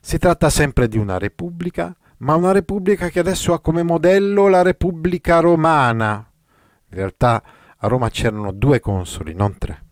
[0.00, 4.62] Si tratta sempre di una repubblica, ma una repubblica che adesso ha come modello la
[4.62, 6.26] Repubblica Romana.
[6.88, 7.42] In realtà
[7.76, 9.84] a Roma c'erano due consoli, non tre.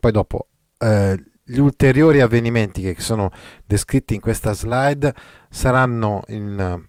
[0.00, 0.48] Poi dopo
[0.78, 3.30] eh, gli ulteriori avvenimenti che sono
[3.66, 5.14] descritti in questa slide
[5.50, 6.82] saranno in,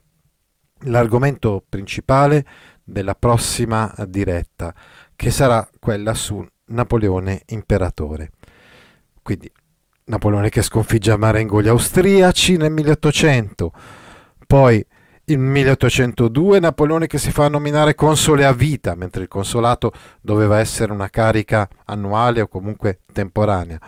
[0.84, 2.46] l'argomento principale
[2.84, 4.74] della prossima diretta
[5.16, 8.32] che sarà quella su Napoleone imperatore.
[9.22, 9.52] Quindi
[10.06, 13.72] Napoleone che sconfigge a Marengo gli austriaci nel 1800,
[14.46, 14.86] poi
[15.26, 19.92] nel 1802 Napoleone che si fa nominare console a vita, mentre il consolato
[20.22, 23.80] doveva essere una carica annuale o comunque temporanea.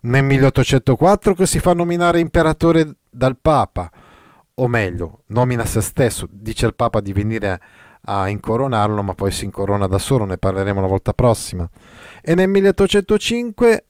[0.00, 3.90] Nel 1804 che si fa nominare imperatore dal Papa,
[4.54, 7.60] o meglio, nomina se stesso, dice il Papa di venire
[8.02, 11.68] a incoronarlo, ma poi si incorona da solo, ne parleremo la volta prossima.
[12.22, 13.86] E nel 1805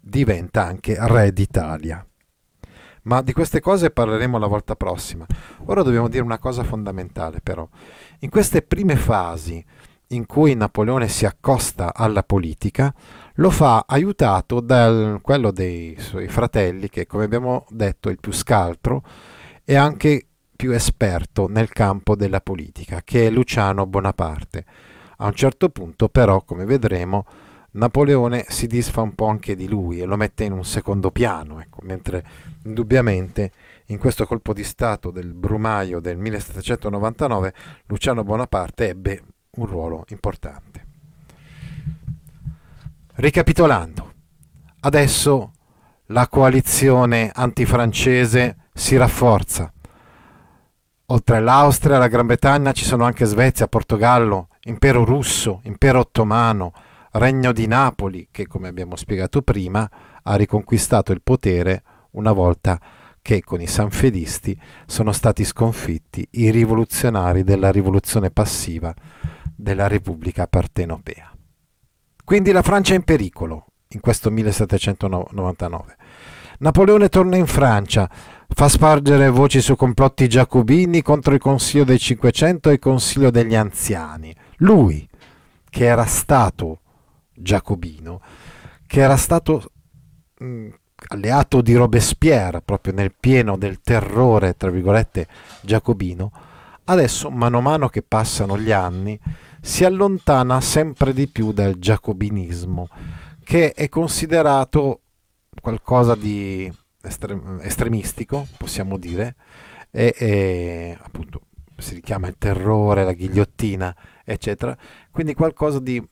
[0.00, 2.04] diventa anche re d'Italia.
[3.04, 5.26] Ma di queste cose parleremo la volta prossima.
[5.66, 7.68] Ora dobbiamo dire una cosa fondamentale però.
[8.20, 9.64] In queste prime fasi
[10.08, 12.94] in cui Napoleone si accosta alla politica,
[13.36, 18.32] lo fa aiutato da quello dei suoi fratelli, che come abbiamo detto è il più
[18.32, 19.02] scaltro
[19.64, 24.64] e anche più esperto nel campo della politica, che è Luciano Bonaparte.
[25.18, 27.24] A un certo punto però, come vedremo,
[27.72, 31.60] Napoleone si disfa un po' anche di lui e lo mette in un secondo piano,
[31.60, 32.24] ecco, mentre
[32.64, 33.50] indubbiamente
[33.86, 37.54] in questo colpo di Stato del Brumaio del 1799
[37.86, 39.22] Luciano Bonaparte ebbe
[39.56, 40.81] un ruolo importante.
[43.14, 44.12] Ricapitolando,
[44.80, 45.52] adesso
[46.06, 49.70] la coalizione antifrancese si rafforza.
[51.06, 56.72] Oltre all'Austria alla Gran Bretagna ci sono anche Svezia, Portogallo, Impero russo, Impero ottomano,
[57.12, 59.88] Regno di Napoli, che come abbiamo spiegato prima
[60.22, 61.82] ha riconquistato il potere
[62.12, 62.80] una volta
[63.20, 68.94] che con i sanfedisti sono stati sconfitti i rivoluzionari della rivoluzione passiva
[69.54, 71.31] della Repubblica Partenopea.
[72.32, 75.96] Quindi la Francia è in pericolo in questo 1799.
[76.60, 78.08] Napoleone torna in Francia,
[78.48, 83.54] fa spargere voci su complotti giacobini contro il Consiglio dei Cinquecento e il Consiglio degli
[83.54, 84.34] Anziani.
[84.60, 85.06] Lui,
[85.68, 86.80] che era stato
[87.34, 88.22] giacobino,
[88.86, 89.70] che era stato
[90.38, 90.68] mh,
[91.08, 95.26] alleato di Robespierre proprio nel pieno del terrore, tra virgolette,
[95.60, 96.32] giacobino,
[96.84, 99.20] adesso mano a mano che passano gli anni
[99.64, 102.88] si allontana sempre di più dal giacobinismo,
[103.44, 105.02] che è considerato
[105.60, 109.36] qualcosa di estrem- estremistico, possiamo dire,
[109.92, 111.42] e, e appunto
[111.78, 114.76] si richiama il terrore, la ghigliottina, eccetera,
[115.12, 116.04] quindi qualcosa di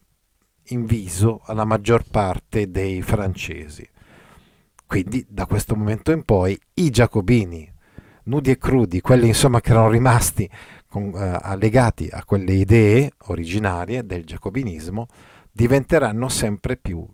[0.68, 3.86] inviso alla maggior parte dei francesi.
[4.86, 7.68] Quindi da questo momento in poi i giacobini,
[8.24, 10.48] nudi e crudi, quelli insomma che erano rimasti
[10.91, 15.07] con, eh, legati a quelle idee originarie del giacobinismo,
[15.51, 17.07] diventeranno sempre più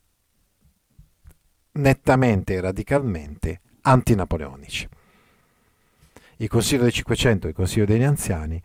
[1.72, 4.88] nettamente e radicalmente antinapoleonici.
[6.38, 8.60] Il Consiglio del Cinquecento e il Consiglio degli Anziani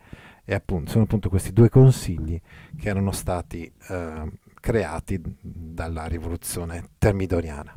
[0.54, 2.40] appunto, sono appunto questi due consigli
[2.78, 7.76] che erano stati eh, creati dalla rivoluzione termidoriana.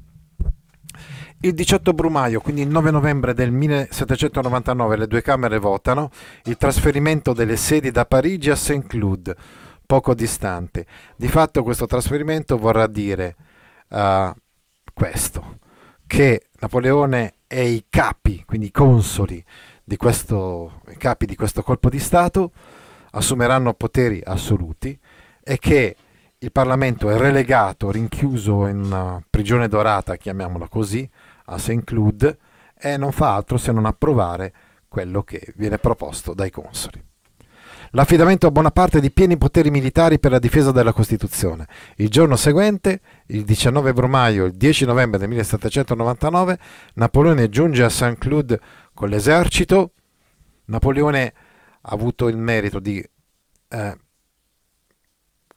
[1.42, 6.10] Il 18 Brumaio, quindi il 9 novembre del 1799, le due Camere votano
[6.46, 9.36] il trasferimento delle sedi da Parigi a Saint-Cloud,
[9.86, 10.86] poco distante.
[11.16, 13.36] Di fatto questo trasferimento vorrà dire
[13.90, 14.32] uh,
[14.94, 15.60] questo,
[16.08, 19.44] che Napoleone e i capi, quindi i consoli
[19.84, 22.52] di questo, i capi di questo colpo di Stato,
[23.12, 24.98] assumeranno poteri assoluti
[25.44, 25.96] e che
[26.46, 31.10] il Parlamento è relegato, rinchiuso in una prigione dorata, chiamiamola così,
[31.46, 31.84] a St.
[31.84, 32.38] Cloud,
[32.78, 34.54] e non fa altro se non approvare
[34.88, 37.04] quello che viene proposto dai consoli.
[37.92, 41.66] L'affidamento a Bonaparte di pieni poteri militari per la difesa della Costituzione.
[41.96, 46.60] Il giorno seguente, il 19 Brumaio il 10 novembre del 1799,
[46.94, 48.20] Napoleone giunge a St.
[48.20, 48.60] Cloud
[48.94, 49.94] con l'esercito.
[50.66, 51.34] Napoleone
[51.82, 53.04] ha avuto il merito di
[53.70, 53.98] eh,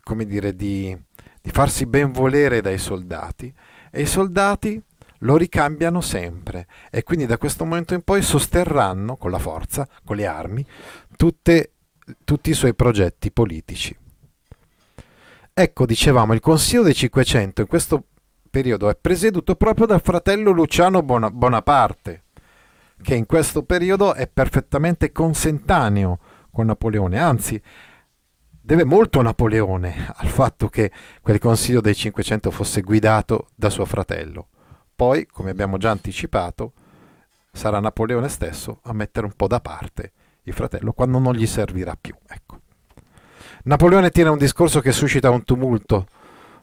[0.08, 0.96] come dire, di,
[1.42, 3.52] di farsi ben volere dai soldati
[3.90, 4.82] e i soldati
[5.18, 10.16] lo ricambiano sempre e quindi da questo momento in poi sosterranno con la forza, con
[10.16, 10.64] le armi,
[11.14, 11.72] tutte,
[12.24, 13.94] tutti i suoi progetti politici.
[15.52, 18.04] Ecco, dicevamo, il Consiglio dei 500 in questo
[18.48, 22.22] periodo è presieduto proprio dal fratello Luciano Bonaparte,
[23.02, 26.18] che in questo periodo è perfettamente consentaneo
[26.50, 27.60] con Napoleone, anzi
[28.68, 30.92] deve molto Napoleone al fatto che
[31.22, 34.48] quel Consiglio dei 500 fosse guidato da suo fratello.
[34.94, 36.74] Poi, come abbiamo già anticipato,
[37.50, 40.12] sarà Napoleone stesso a mettere un po' da parte
[40.42, 42.14] il fratello quando non gli servirà più.
[42.26, 42.60] Ecco.
[43.62, 46.06] Napoleone tiene un discorso che suscita un tumulto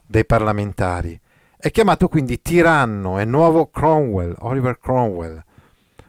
[0.06, 1.20] dei parlamentari.
[1.56, 5.42] È chiamato quindi tiranno e nuovo Cromwell, Oliver Cromwell,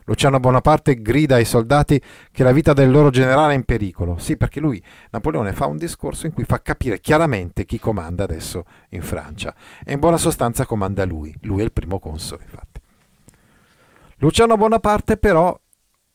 [0.07, 2.01] Luciano Bonaparte grida ai soldati
[2.31, 4.17] che la vita del loro generale è in pericolo.
[4.17, 8.63] Sì, perché lui, Napoleone, fa un discorso in cui fa capire chiaramente chi comanda adesso
[8.89, 9.53] in Francia.
[9.83, 11.35] E in buona sostanza comanda lui.
[11.41, 12.79] Lui è il primo console, infatti.
[14.19, 15.59] Luciano Bonaparte però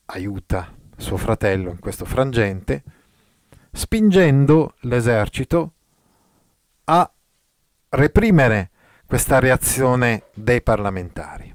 [0.05, 2.83] aiuta suo fratello in questo frangente,
[3.71, 5.73] spingendo l'esercito
[6.85, 7.11] a
[7.89, 8.71] reprimere
[9.05, 11.52] questa reazione dei parlamentari.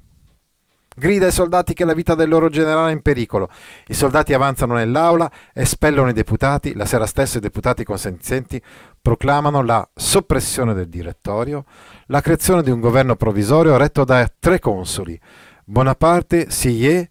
[0.98, 3.48] Grida ai soldati che la vita del loro generale è in pericolo.
[3.86, 6.74] I soldati avanzano nell'aula, espellono i deputati.
[6.74, 8.60] La sera stessa i deputati consenzienti
[9.00, 11.64] proclamano la soppressione del direttorio,
[12.06, 15.18] la creazione di un governo provvisorio retto da tre consoli,
[15.64, 17.10] Bonaparte, Sillet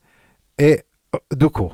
[0.53, 0.85] e
[1.25, 1.73] Ducot,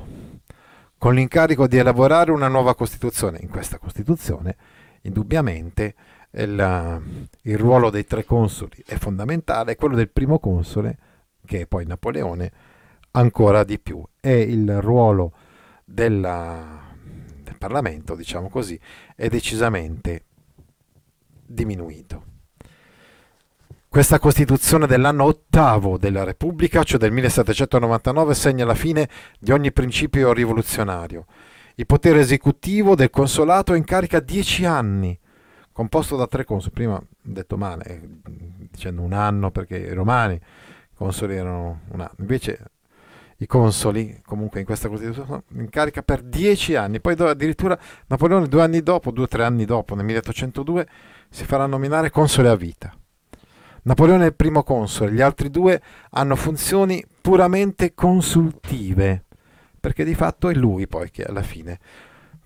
[0.96, 3.38] con l'incarico di elaborare una nuova Costituzione.
[3.40, 4.56] In questa Costituzione,
[5.02, 5.94] indubbiamente,
[6.30, 7.02] il,
[7.42, 10.98] il ruolo dei tre consoli è fondamentale, quello del primo console,
[11.44, 12.52] che è poi Napoleone,
[13.12, 14.02] ancora di più.
[14.20, 15.32] E il ruolo
[15.84, 16.80] della,
[17.42, 18.78] del Parlamento, diciamo così,
[19.14, 20.24] è decisamente
[21.46, 22.32] diminuito.
[23.94, 30.32] Questa Costituzione dell'anno ottavo della Repubblica, cioè del 1799, segna la fine di ogni principio
[30.32, 31.26] rivoluzionario.
[31.76, 35.16] Il potere esecutivo del consolato è in carica dieci anni,
[35.70, 36.72] composto da tre consoli.
[36.72, 38.00] Prima ho detto male, eh,
[38.68, 40.40] dicendo un anno perché i romani
[40.94, 42.08] consoli erano un.
[42.18, 42.70] Invece
[43.38, 47.00] i consoli, comunque in questa Costituzione, sono in carica per dieci anni.
[47.00, 50.88] Poi addirittura Napoleone due anni dopo, due o tre anni dopo, nel 1802,
[51.28, 52.94] si farà nominare console a vita.
[53.82, 55.80] Napoleone è il primo console, gli altri due
[56.10, 59.24] hanno funzioni puramente consultive,
[59.78, 61.78] perché di fatto è lui poi che alla fine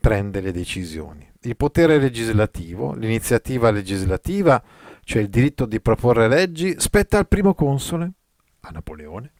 [0.01, 1.27] prende le decisioni.
[1.43, 4.61] Il potere legislativo, l'iniziativa legislativa,
[5.05, 8.15] cioè il diritto di proporre leggi, spetta al primo console,
[8.61, 9.33] a Napoleone,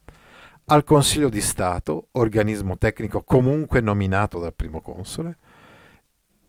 [0.65, 5.37] al Consiglio di Stato, organismo tecnico comunque nominato dal primo console,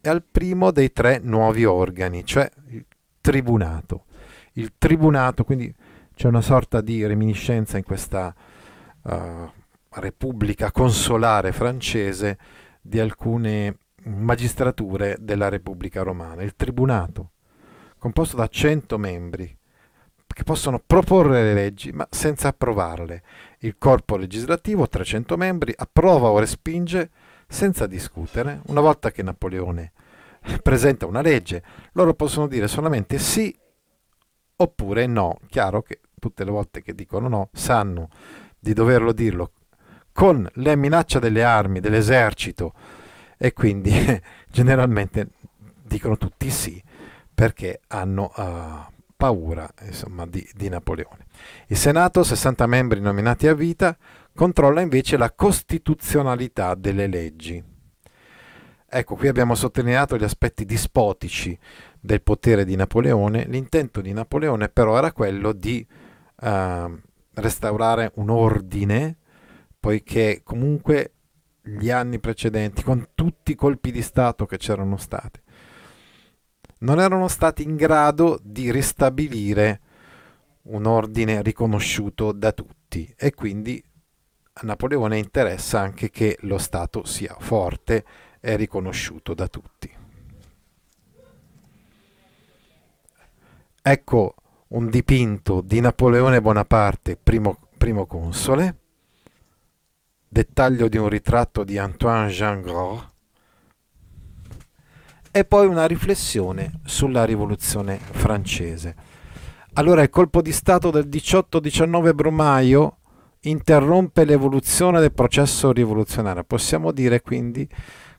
[0.01, 2.85] e al primo dei tre nuovi organi, cioè il
[3.21, 4.05] Tribunato
[4.55, 5.73] il tribunato, quindi
[6.14, 8.35] c'è una sorta di reminiscenza in questa
[9.03, 9.51] uh,
[9.91, 12.39] repubblica consolare francese
[12.81, 16.43] di alcune magistrature della Repubblica Romana.
[16.43, 17.33] Il tribunato,
[17.99, 19.57] composto da 100 membri,
[20.33, 23.22] che possono proporre le leggi ma senza approvarle.
[23.61, 27.11] Il corpo legislativo, 300 membri, approva o respinge
[27.47, 28.61] senza discutere.
[28.66, 29.93] Una volta che Napoleone
[30.62, 31.62] presenta una legge,
[31.93, 33.55] loro possono dire solamente sì
[34.57, 35.39] oppure no.
[35.49, 38.09] Chiaro che tutte le volte che dicono no sanno
[38.59, 39.53] di doverlo dirlo
[40.12, 42.74] con la minaccia delle armi, dell'esercito
[43.39, 43.91] e quindi
[44.49, 45.31] generalmente
[45.83, 46.83] dicono tutti sì
[47.33, 48.89] perché hanno uh,
[49.21, 51.27] paura insomma, di, di Napoleone.
[51.66, 53.95] Il Senato, 60 membri nominati a vita,
[54.35, 57.62] controlla invece la costituzionalità delle leggi.
[58.89, 61.57] Ecco, qui abbiamo sottolineato gli aspetti dispotici
[62.01, 65.87] del potere di Napoleone, l'intento di Napoleone però era quello di
[66.41, 66.99] uh,
[67.35, 69.18] restaurare un ordine,
[69.79, 71.12] poiché comunque
[71.61, 75.41] gli anni precedenti, con tutti i colpi di Stato che c'erano stati,
[76.81, 79.81] non erano stati in grado di ristabilire
[80.62, 83.12] un ordine riconosciuto da tutti.
[83.16, 83.83] E quindi
[84.53, 88.05] a Napoleone interessa anche che lo Stato sia forte
[88.41, 89.99] e riconosciuto da tutti.
[93.83, 94.35] Ecco
[94.68, 98.76] un dipinto di Napoleone Bonaparte, primo, primo console,
[100.28, 103.10] dettaglio di un ritratto di Antoine Jean Gros,
[105.33, 108.95] e poi una riflessione sulla rivoluzione francese.
[109.74, 112.97] Allora il colpo di Stato del 18-19 Brumaio
[113.43, 116.45] interrompe l'evoluzione del processo rivoluzionario.
[116.45, 117.68] Possiamo dire quindi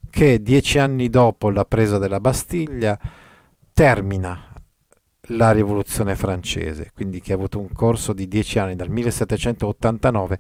[0.09, 2.97] che dieci anni dopo la presa della Bastiglia
[3.73, 4.45] termina
[5.35, 10.39] la rivoluzione francese, quindi che ha avuto un corso di dieci anni dal 1789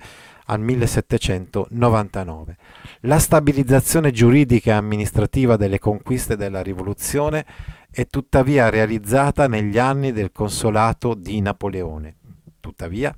[0.51, 2.57] al 1799.
[3.01, 7.45] La stabilizzazione giuridica e amministrativa delle conquiste della rivoluzione
[7.89, 12.17] è tuttavia realizzata negli anni del consolato di Napoleone.
[12.59, 13.15] Tuttavia,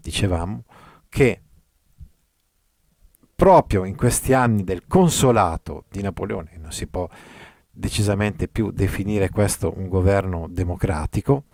[0.00, 0.64] dicevamo
[1.08, 1.42] che
[3.34, 7.08] proprio in questi anni del consolato di Napoleone, non si può
[7.68, 11.44] decisamente più definire questo un governo democratico,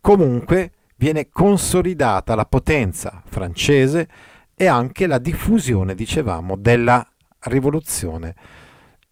[0.00, 4.08] comunque viene consolidata la potenza francese
[4.54, 7.06] e anche la diffusione, dicevamo, della
[7.40, 8.34] rivoluzione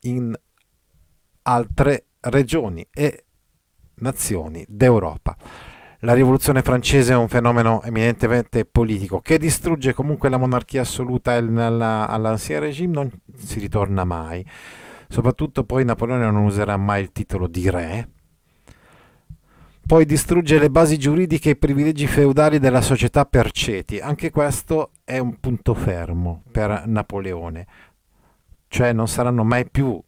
[0.00, 0.34] in
[1.42, 3.24] altre regioni e
[3.96, 5.36] nazioni d'Europa.
[6.00, 12.60] La rivoluzione francese è un fenomeno eminentemente politico che distrugge comunque la monarchia assoluta all'ancien
[12.60, 14.46] regime, non si ritorna mai.
[15.08, 18.08] Soprattutto poi Napoleone non userà mai il titolo di re.
[19.90, 23.98] Poi distrugge le basi giuridiche e i privilegi feudali della società per ceti.
[23.98, 27.66] Anche questo è un punto fermo per Napoleone.
[28.68, 30.00] Cioè non saranno mai più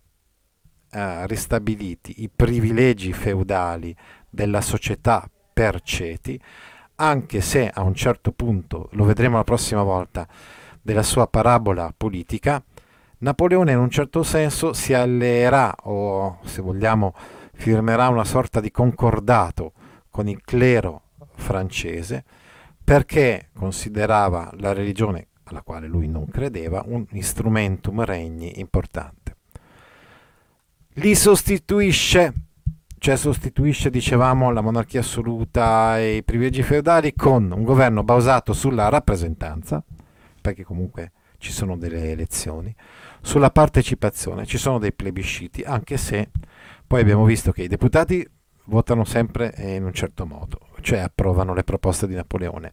[0.89, 3.93] eh, ristabiliti i privilegi feudali
[4.31, 6.41] della società per ceti,
[6.95, 10.29] anche se a un certo punto, lo vedremo la prossima volta,
[10.81, 12.63] della sua parabola politica,
[13.19, 17.15] Napoleone in un certo senso si alleerà o se vogliamo
[17.63, 19.73] firmerà una sorta di concordato
[20.11, 21.03] con il clero
[21.37, 22.25] francese
[22.83, 29.37] perché considerava la religione alla quale lui non credeva un instrumentum regni importante.
[30.95, 32.33] Li sostituisce,
[32.99, 38.89] cioè sostituisce, dicevamo, la monarchia assoluta e i privilegi feudali con un governo basato sulla
[38.89, 39.85] rappresentanza,
[40.41, 42.75] perché comunque ci sono delle elezioni,
[43.21, 46.31] sulla partecipazione, ci sono dei plebisciti, anche se
[46.93, 48.23] poi abbiamo visto che i deputati
[48.65, 52.71] votano sempre in un certo modo, cioè approvano le proposte di Napoleone.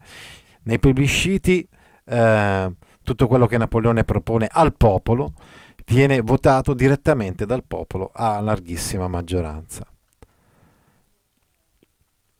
[0.64, 1.66] Nei plebisciti
[2.04, 5.32] eh, tutto quello che Napoleone propone al popolo
[5.86, 9.86] viene votato direttamente dal popolo a larghissima maggioranza.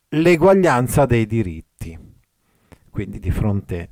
[0.09, 1.97] L'eguaglianza dei diritti,
[2.91, 3.89] quindi di fronte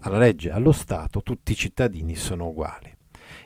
[0.00, 2.89] alla legge, allo Stato, tutti i cittadini sono uguali.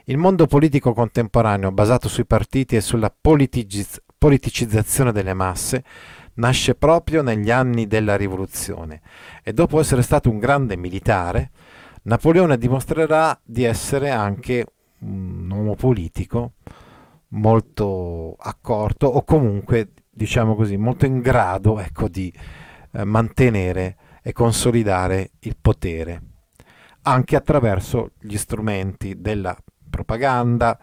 [0.07, 5.82] Il mondo politico contemporaneo, basato sui partiti e sulla politiciz- politicizzazione delle masse,
[6.34, 9.00] nasce proprio negli anni della rivoluzione
[9.42, 11.52] e dopo essere stato un grande militare,
[12.02, 14.66] Napoleone dimostrerà di essere anche
[14.98, 16.52] un uomo politico
[17.28, 22.30] molto accorto o comunque, diciamo così, molto in grado ecco, di
[22.92, 26.22] eh, mantenere e consolidare il potere,
[27.05, 29.57] anche attraverso gli strumenti della
[29.95, 30.76] propaganda,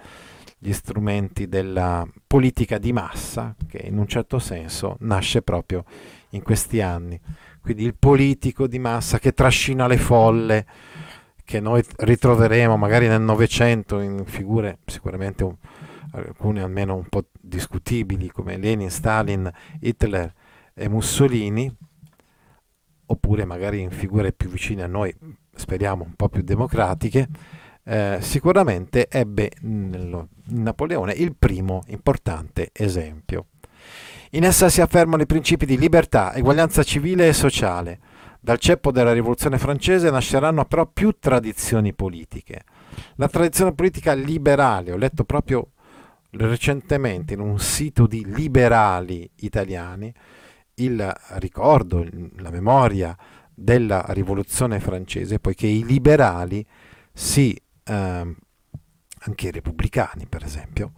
[0.57, 5.83] gli strumenti della politica di massa, che in un certo senso nasce proprio
[6.29, 7.19] in questi anni.
[7.61, 10.65] Quindi il politico di massa che trascina le folle,
[11.43, 15.55] che noi ritroveremo magari nel Novecento in figure sicuramente un,
[16.11, 19.51] alcune almeno un po' discutibili come Lenin, Stalin,
[19.81, 20.33] Hitler
[20.73, 21.69] e Mussolini,
[23.07, 25.13] oppure magari in figure più vicine a noi,
[25.53, 27.27] speriamo un po' più democratiche,
[27.83, 33.47] eh, sicuramente ebbe in Napoleone il primo importante esempio.
[34.31, 37.99] In essa si affermano i principi di libertà, eguaglianza civile e sociale.
[38.39, 42.63] Dal ceppo della rivoluzione francese nasceranno però più tradizioni politiche.
[43.15, 45.71] La tradizione politica liberale, ho letto proprio
[46.31, 50.13] recentemente in un sito di liberali italiani
[50.75, 52.07] il ricordo,
[52.37, 53.15] la memoria
[53.53, 56.65] della rivoluzione francese, poiché i liberali
[57.13, 58.35] si eh,
[59.23, 60.93] anche i repubblicani per esempio,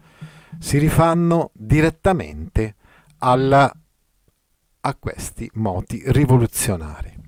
[0.59, 2.75] si rifanno direttamente
[3.19, 3.71] alla,
[4.81, 7.21] a questi moti rivoluzionari.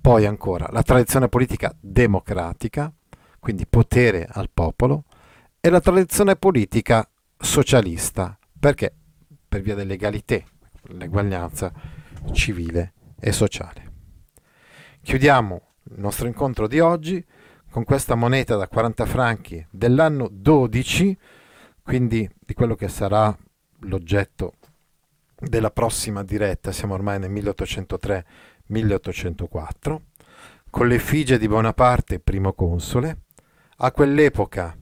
[0.00, 2.92] Poi ancora la tradizione politica democratica,
[3.38, 5.04] quindi potere al popolo,
[5.60, 7.08] e la tradizione politica
[7.38, 8.92] socialista, perché?
[9.46, 10.44] Per via dell'egalité,
[10.88, 11.72] l'eguaglianza
[12.32, 13.90] civile e sociale.
[15.02, 15.60] Chiudiamo
[15.90, 17.24] il nostro incontro di oggi
[17.72, 21.16] con questa moneta da 40 franchi dell'anno 12,
[21.82, 23.34] quindi di quello che sarà
[23.84, 24.52] l'oggetto
[25.38, 29.96] della prossima diretta, siamo ormai nel 1803-1804,
[30.68, 33.22] con l'effigie di Bonaparte, primo console.
[33.78, 34.76] A quell'epoca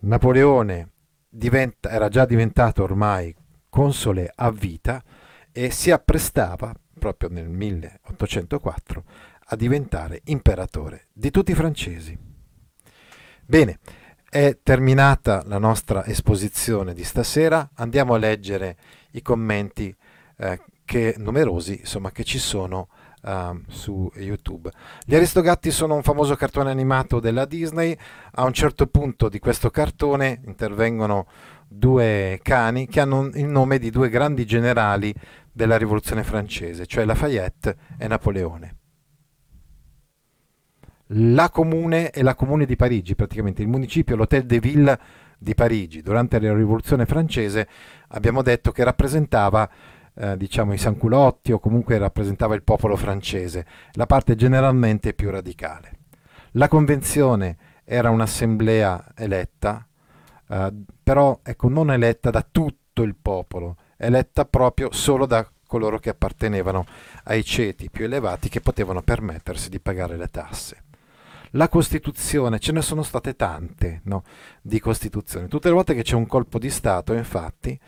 [0.00, 0.88] Napoleone
[1.28, 3.36] diventa, era già diventato ormai
[3.68, 5.04] console a vita
[5.52, 9.04] e si apprestava, proprio nel 1804,
[9.46, 12.16] a diventare imperatore di tutti i francesi.
[13.46, 13.78] Bene,
[14.28, 18.76] è terminata la nostra esposizione di stasera, andiamo a leggere
[19.12, 19.94] i commenti
[20.38, 22.88] eh, che, numerosi insomma, che ci sono
[23.22, 24.70] uh, su YouTube.
[25.04, 27.96] Gli Aristogatti sono un famoso cartone animato della Disney,
[28.32, 31.26] a un certo punto di questo cartone intervengono
[31.68, 35.14] due cani che hanno il nome di due grandi generali
[35.52, 38.76] della rivoluzione francese, cioè Lafayette e Napoleone
[41.16, 43.62] la comune e la comune di Parigi, praticamente.
[43.62, 45.00] Il municipio, l'Hôtel de Ville
[45.38, 47.68] di Parigi, durante la rivoluzione francese
[48.08, 49.68] abbiamo detto che rappresentava
[50.14, 55.98] eh, diciamo i sanculotti o comunque rappresentava il popolo francese, la parte generalmente più radicale.
[56.52, 59.86] La convenzione era un'assemblea eletta,
[60.48, 60.72] eh,
[61.02, 66.86] però ecco, non eletta da tutto il popolo, eletta proprio solo da coloro che appartenevano
[67.24, 70.83] ai ceti più elevati che potevano permettersi di pagare le tasse
[71.54, 74.24] la Costituzione, ce ne sono state tante no,
[74.60, 75.48] di Costituzioni.
[75.48, 77.78] Tutte le volte che c'è un colpo di Stato, infatti,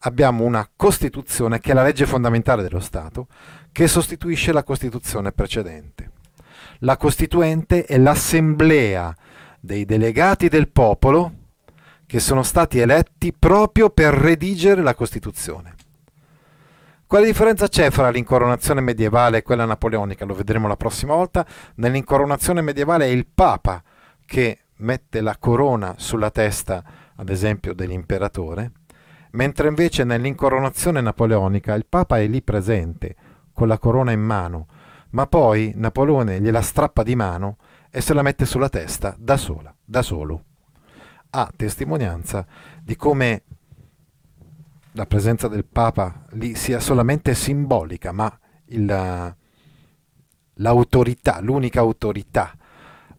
[0.00, 3.28] abbiamo una Costituzione che è la legge fondamentale dello Stato,
[3.72, 6.10] che sostituisce la Costituzione precedente.
[6.80, 9.14] La Costituente è l'assemblea
[9.60, 11.32] dei delegati del popolo
[12.06, 15.73] che sono stati eletti proprio per redigere la Costituzione.
[17.14, 20.24] Quale differenza c'è fra l'incoronazione medievale e quella napoleonica?
[20.24, 21.46] Lo vedremo la prossima volta.
[21.76, 23.80] Nell'incoronazione medievale è il Papa
[24.26, 26.82] che mette la corona sulla testa,
[27.14, 28.72] ad esempio, dell'imperatore,
[29.30, 33.14] mentre invece nell'incoronazione napoleonica il Papa è lì presente,
[33.52, 34.66] con la corona in mano,
[35.10, 37.58] ma poi Napoleone gliela strappa di mano
[37.92, 40.42] e se la mette sulla testa da sola, da solo.
[41.30, 42.44] A testimonianza
[42.82, 43.44] di come
[44.96, 49.36] la presenza del Papa lì sia solamente simbolica, ma il,
[50.54, 52.56] l'autorità, l'unica autorità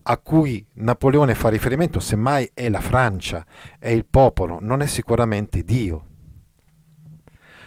[0.07, 3.45] a cui Napoleone fa riferimento, semmai è la Francia,
[3.79, 6.05] è il popolo, non è sicuramente Dio.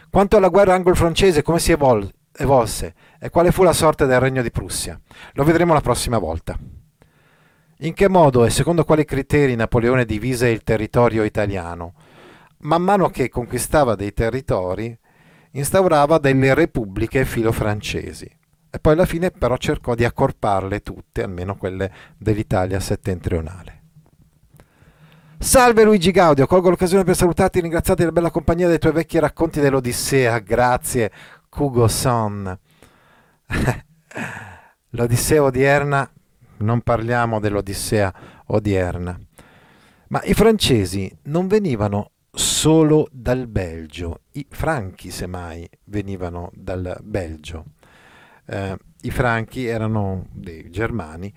[0.08, 4.40] Quanto alla guerra anglo-francese, come si evol- evolse e quale fu la sorte del regno
[4.40, 4.98] di Prussia?
[5.32, 6.56] Lo vedremo la prossima volta.
[7.80, 11.94] In che modo e secondo quali criteri Napoleone divise il territorio italiano?
[12.60, 14.96] Man mano che conquistava dei territori,
[15.52, 18.36] instaurava delle repubbliche filo-francesi
[18.70, 23.76] e poi alla fine però cercò di accorparle tutte, almeno quelle dell'Italia settentrionale.
[25.38, 29.20] Salve Luigi Gaudio, colgo l'occasione per salutarti e ringraziarti della bella compagnia dei tuoi vecchi
[29.20, 30.40] racconti dell'Odissea.
[30.40, 31.12] Grazie,
[31.48, 32.58] Kugo Son.
[34.90, 36.10] L'Odissea odierna,
[36.58, 38.12] non parliamo dell'Odissea
[38.46, 39.18] odierna,
[40.08, 47.64] ma i francesi non venivano solo dal Belgio, i franchi semmai venivano dal Belgio
[48.48, 51.32] eh, i franchi erano dei germani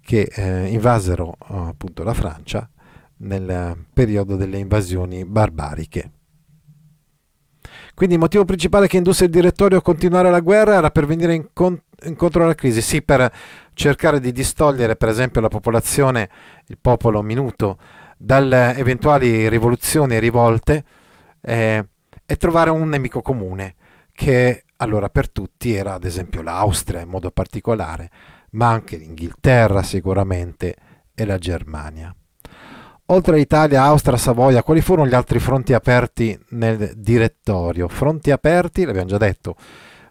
[0.00, 2.68] che eh, invasero appunto la Francia
[3.18, 6.10] nel periodo delle invasioni barbariche.
[7.94, 11.34] Quindi il motivo principale che indusse il direttorio a continuare la guerra era per venire
[11.34, 13.32] incont- incontro alla crisi, sì, per
[13.72, 16.28] cercare di distogliere per esempio la popolazione,
[16.66, 17.78] il popolo minuto,
[18.16, 20.84] dalle eventuali rivoluzioni e rivolte
[21.40, 21.84] eh,
[22.24, 23.74] e trovare un nemico comune
[24.12, 28.10] che allora per tutti era ad esempio l'Austria in modo particolare,
[28.52, 30.74] ma anche l'Inghilterra sicuramente
[31.14, 32.14] e la Germania.
[33.10, 37.86] Oltre a Italia, Austria, Savoia, quali furono gli altri fronti aperti nel direttorio?
[37.86, 39.54] Fronti aperti, l'abbiamo già detto,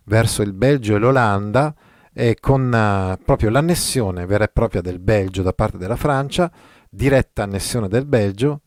[0.05, 1.75] verso il Belgio e l'Olanda
[2.13, 6.49] e con uh, proprio l'annessione vera e propria del Belgio da parte della Francia,
[6.89, 8.61] diretta annessione del Belgio,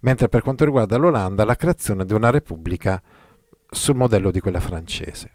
[0.00, 3.00] mentre per quanto riguarda l'Olanda la creazione di una repubblica
[3.70, 5.30] sul modello di quella francese.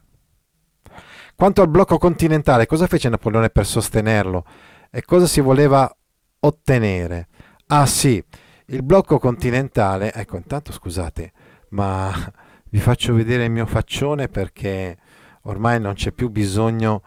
[1.36, 4.44] Quanto al blocco continentale, cosa fece Napoleone per sostenerlo
[4.90, 5.94] e cosa si voleva
[6.40, 7.28] ottenere?
[7.68, 8.24] Ah sì,
[8.68, 11.32] il blocco continentale, ecco intanto scusate,
[11.70, 12.12] ma
[12.70, 14.98] vi faccio vedere il mio faccione perché
[15.44, 17.02] ormai non c'è più bisogno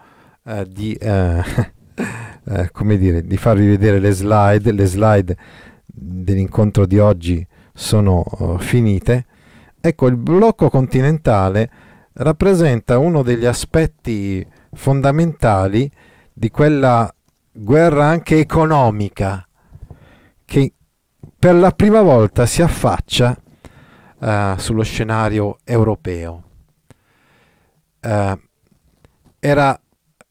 [0.45, 1.43] eh, di, eh,
[2.51, 5.37] eh, come dire, di farvi vedere le slide, le slide
[5.87, 9.27] dell'incontro di oggi sono uh, finite.
[9.81, 11.71] Ecco, il blocco continentale
[12.15, 15.91] rappresenta uno degli aspetti fondamentali
[16.33, 17.13] di quella
[17.53, 19.47] guerra anche economica
[20.45, 20.73] che
[21.39, 23.37] per la prima volta si affaccia
[24.19, 26.43] uh, sullo scenario europeo.
[28.03, 28.39] Uh,
[29.39, 29.81] era,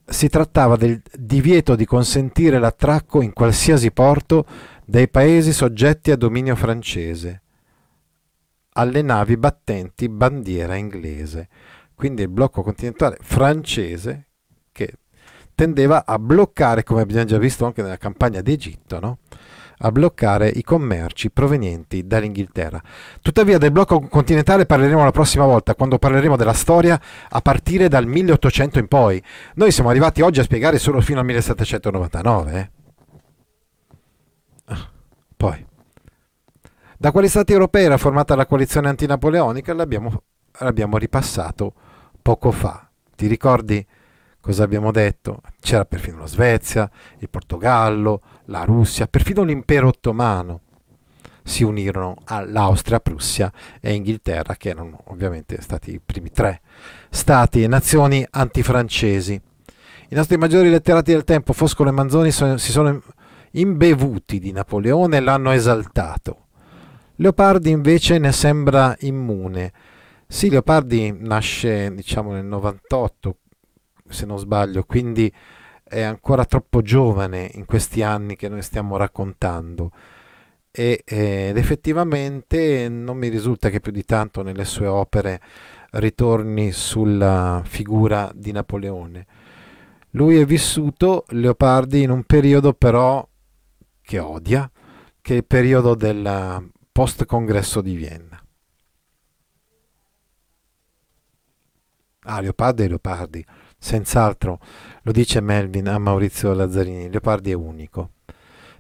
[0.10, 4.46] si trattava del divieto di consentire l'attracco in qualsiasi porto
[4.86, 7.42] dei paesi soggetti a dominio francese
[8.74, 11.48] alle navi battenti bandiera inglese
[12.00, 14.28] quindi il blocco continentale francese
[14.72, 14.94] che
[15.54, 19.18] tendeva a bloccare, come abbiamo già visto anche nella campagna d'Egitto, no?
[19.80, 22.82] A bloccare i commerci provenienti dall'Inghilterra.
[23.22, 27.00] Tuttavia del blocco continentale parleremo la prossima volta, quando parleremo della storia
[27.30, 29.22] a partire dal 1800 in poi.
[29.56, 32.60] Noi siamo arrivati oggi a spiegare solo fino al 1799.
[32.60, 32.70] Eh?
[34.66, 34.90] Ah,
[35.36, 35.66] poi,
[36.98, 39.74] da quali stati europei era formata la coalizione antinapoleonica?
[39.74, 40.24] L'abbiamo,
[40.60, 41.74] l'abbiamo ripassato
[42.22, 42.90] poco fa.
[43.16, 43.86] Ti ricordi
[44.40, 45.42] cosa abbiamo detto?
[45.60, 46.90] C'era perfino la Svezia,
[47.20, 50.62] il Portogallo, la Russia, perfino l'impero ottomano
[51.42, 53.52] si unirono all'Austria, Prussia
[53.82, 56.62] e Inghilterra, che erano ovviamente stati i primi tre
[57.10, 59.34] stati e nazioni antifrancesi.
[59.34, 63.02] I nostri maggiori letterati del tempo, Foscolo e Manzoni, si sono
[63.52, 66.46] imbevuti di Napoleone e l'hanno esaltato.
[67.16, 69.74] Leopardi invece ne sembra immune
[70.32, 73.38] sì, Leopardi nasce diciamo nel 98,
[74.10, 75.32] se non sbaglio, quindi
[75.84, 79.92] è ancora troppo giovane in questi anni che noi stiamo raccontando
[80.72, 85.42] e, ed effettivamente non mi risulta che più di tanto nelle sue opere
[85.92, 89.26] ritorni sulla figura di Napoleone.
[90.12, 93.28] Lui è vissuto, Leopardi, in un periodo però
[94.02, 94.70] che odia,
[95.22, 98.44] che è il periodo del post-congresso di Vienna.
[102.22, 103.46] Ah, Leopardi e Leopardi,
[103.80, 104.60] senz'altro,
[105.04, 108.12] lo dice Melvin a Maurizio Lazzarini, Leopardi è unico.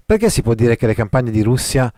[0.06, 1.92] Perché si può dire che le campagne di Russia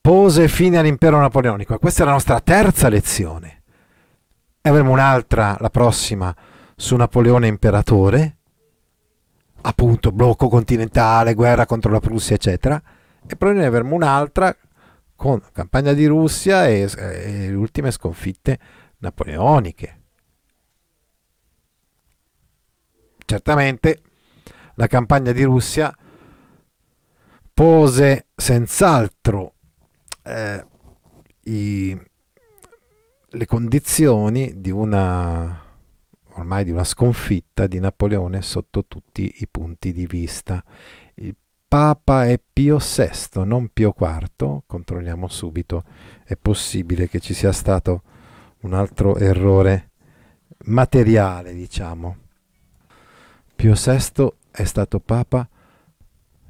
[0.00, 1.78] pose fine all'impero napoleonico.
[1.78, 3.62] Questa è la nostra terza lezione.
[4.60, 6.34] E avremo un'altra, la prossima,
[6.76, 8.36] su Napoleone imperatore,
[9.62, 12.80] appunto blocco continentale, guerra contro la Prussia, eccetera.
[13.26, 14.54] E poi ne avremo un'altra
[15.14, 18.58] con campagna di Russia e, e le ultime sconfitte
[18.98, 19.99] napoleoniche.
[23.30, 24.02] Certamente
[24.74, 25.96] la campagna di Russia
[27.54, 29.54] pose senz'altro
[30.24, 30.66] eh,
[31.42, 31.96] i,
[33.28, 35.62] le condizioni di una
[36.30, 40.64] ormai di una sconfitta di Napoleone sotto tutti i punti di vista.
[41.14, 41.36] Il
[41.68, 45.84] Papa è Pio VI, non Pio IV, controlliamo subito,
[46.24, 48.02] è possibile che ci sia stato
[48.62, 49.90] un altro errore
[50.64, 52.28] materiale, diciamo.
[53.60, 55.46] Pio VI è stato Papa?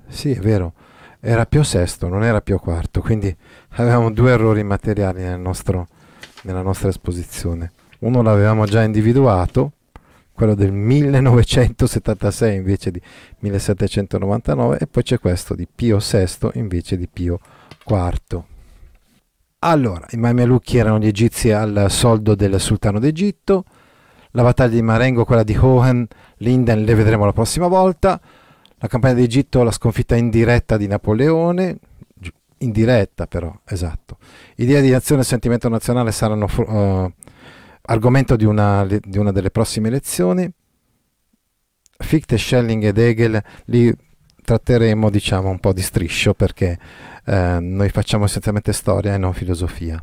[0.06, 0.74] Sì, è vero,
[1.18, 3.36] era Pio VI, non era Pio IV, quindi
[3.70, 5.88] avevamo due errori materiali nel nostro,
[6.42, 7.72] nella nostra esposizione.
[7.98, 9.72] Uno l'avevamo già individuato,
[10.32, 13.02] quello del 1976 invece di
[13.40, 17.40] 1799 e poi c'è questo di Pio VI invece di Pio
[17.88, 18.40] IV.
[19.58, 23.64] Allora, i Mamelucchi erano gli egizi al soldo del sultano d'Egitto,
[24.32, 26.06] la battaglia di Marengo, quella di Hohen,
[26.38, 28.20] Linden, le vedremo la prossima volta,
[28.76, 31.78] la campagna d'Egitto, la sconfitta indiretta di Napoleone,
[32.58, 34.18] indiretta però, esatto.
[34.56, 37.12] Idea di nazione e sentimento nazionale saranno uh,
[37.82, 40.50] argomento di una, di una, delle prossime lezioni.
[41.98, 43.94] Fichte, Schelling ed Hegel li
[44.42, 46.78] tratteremo diciamo un po' di striscio perché
[47.26, 50.02] eh, noi facciamo essenzialmente storia e non filosofia.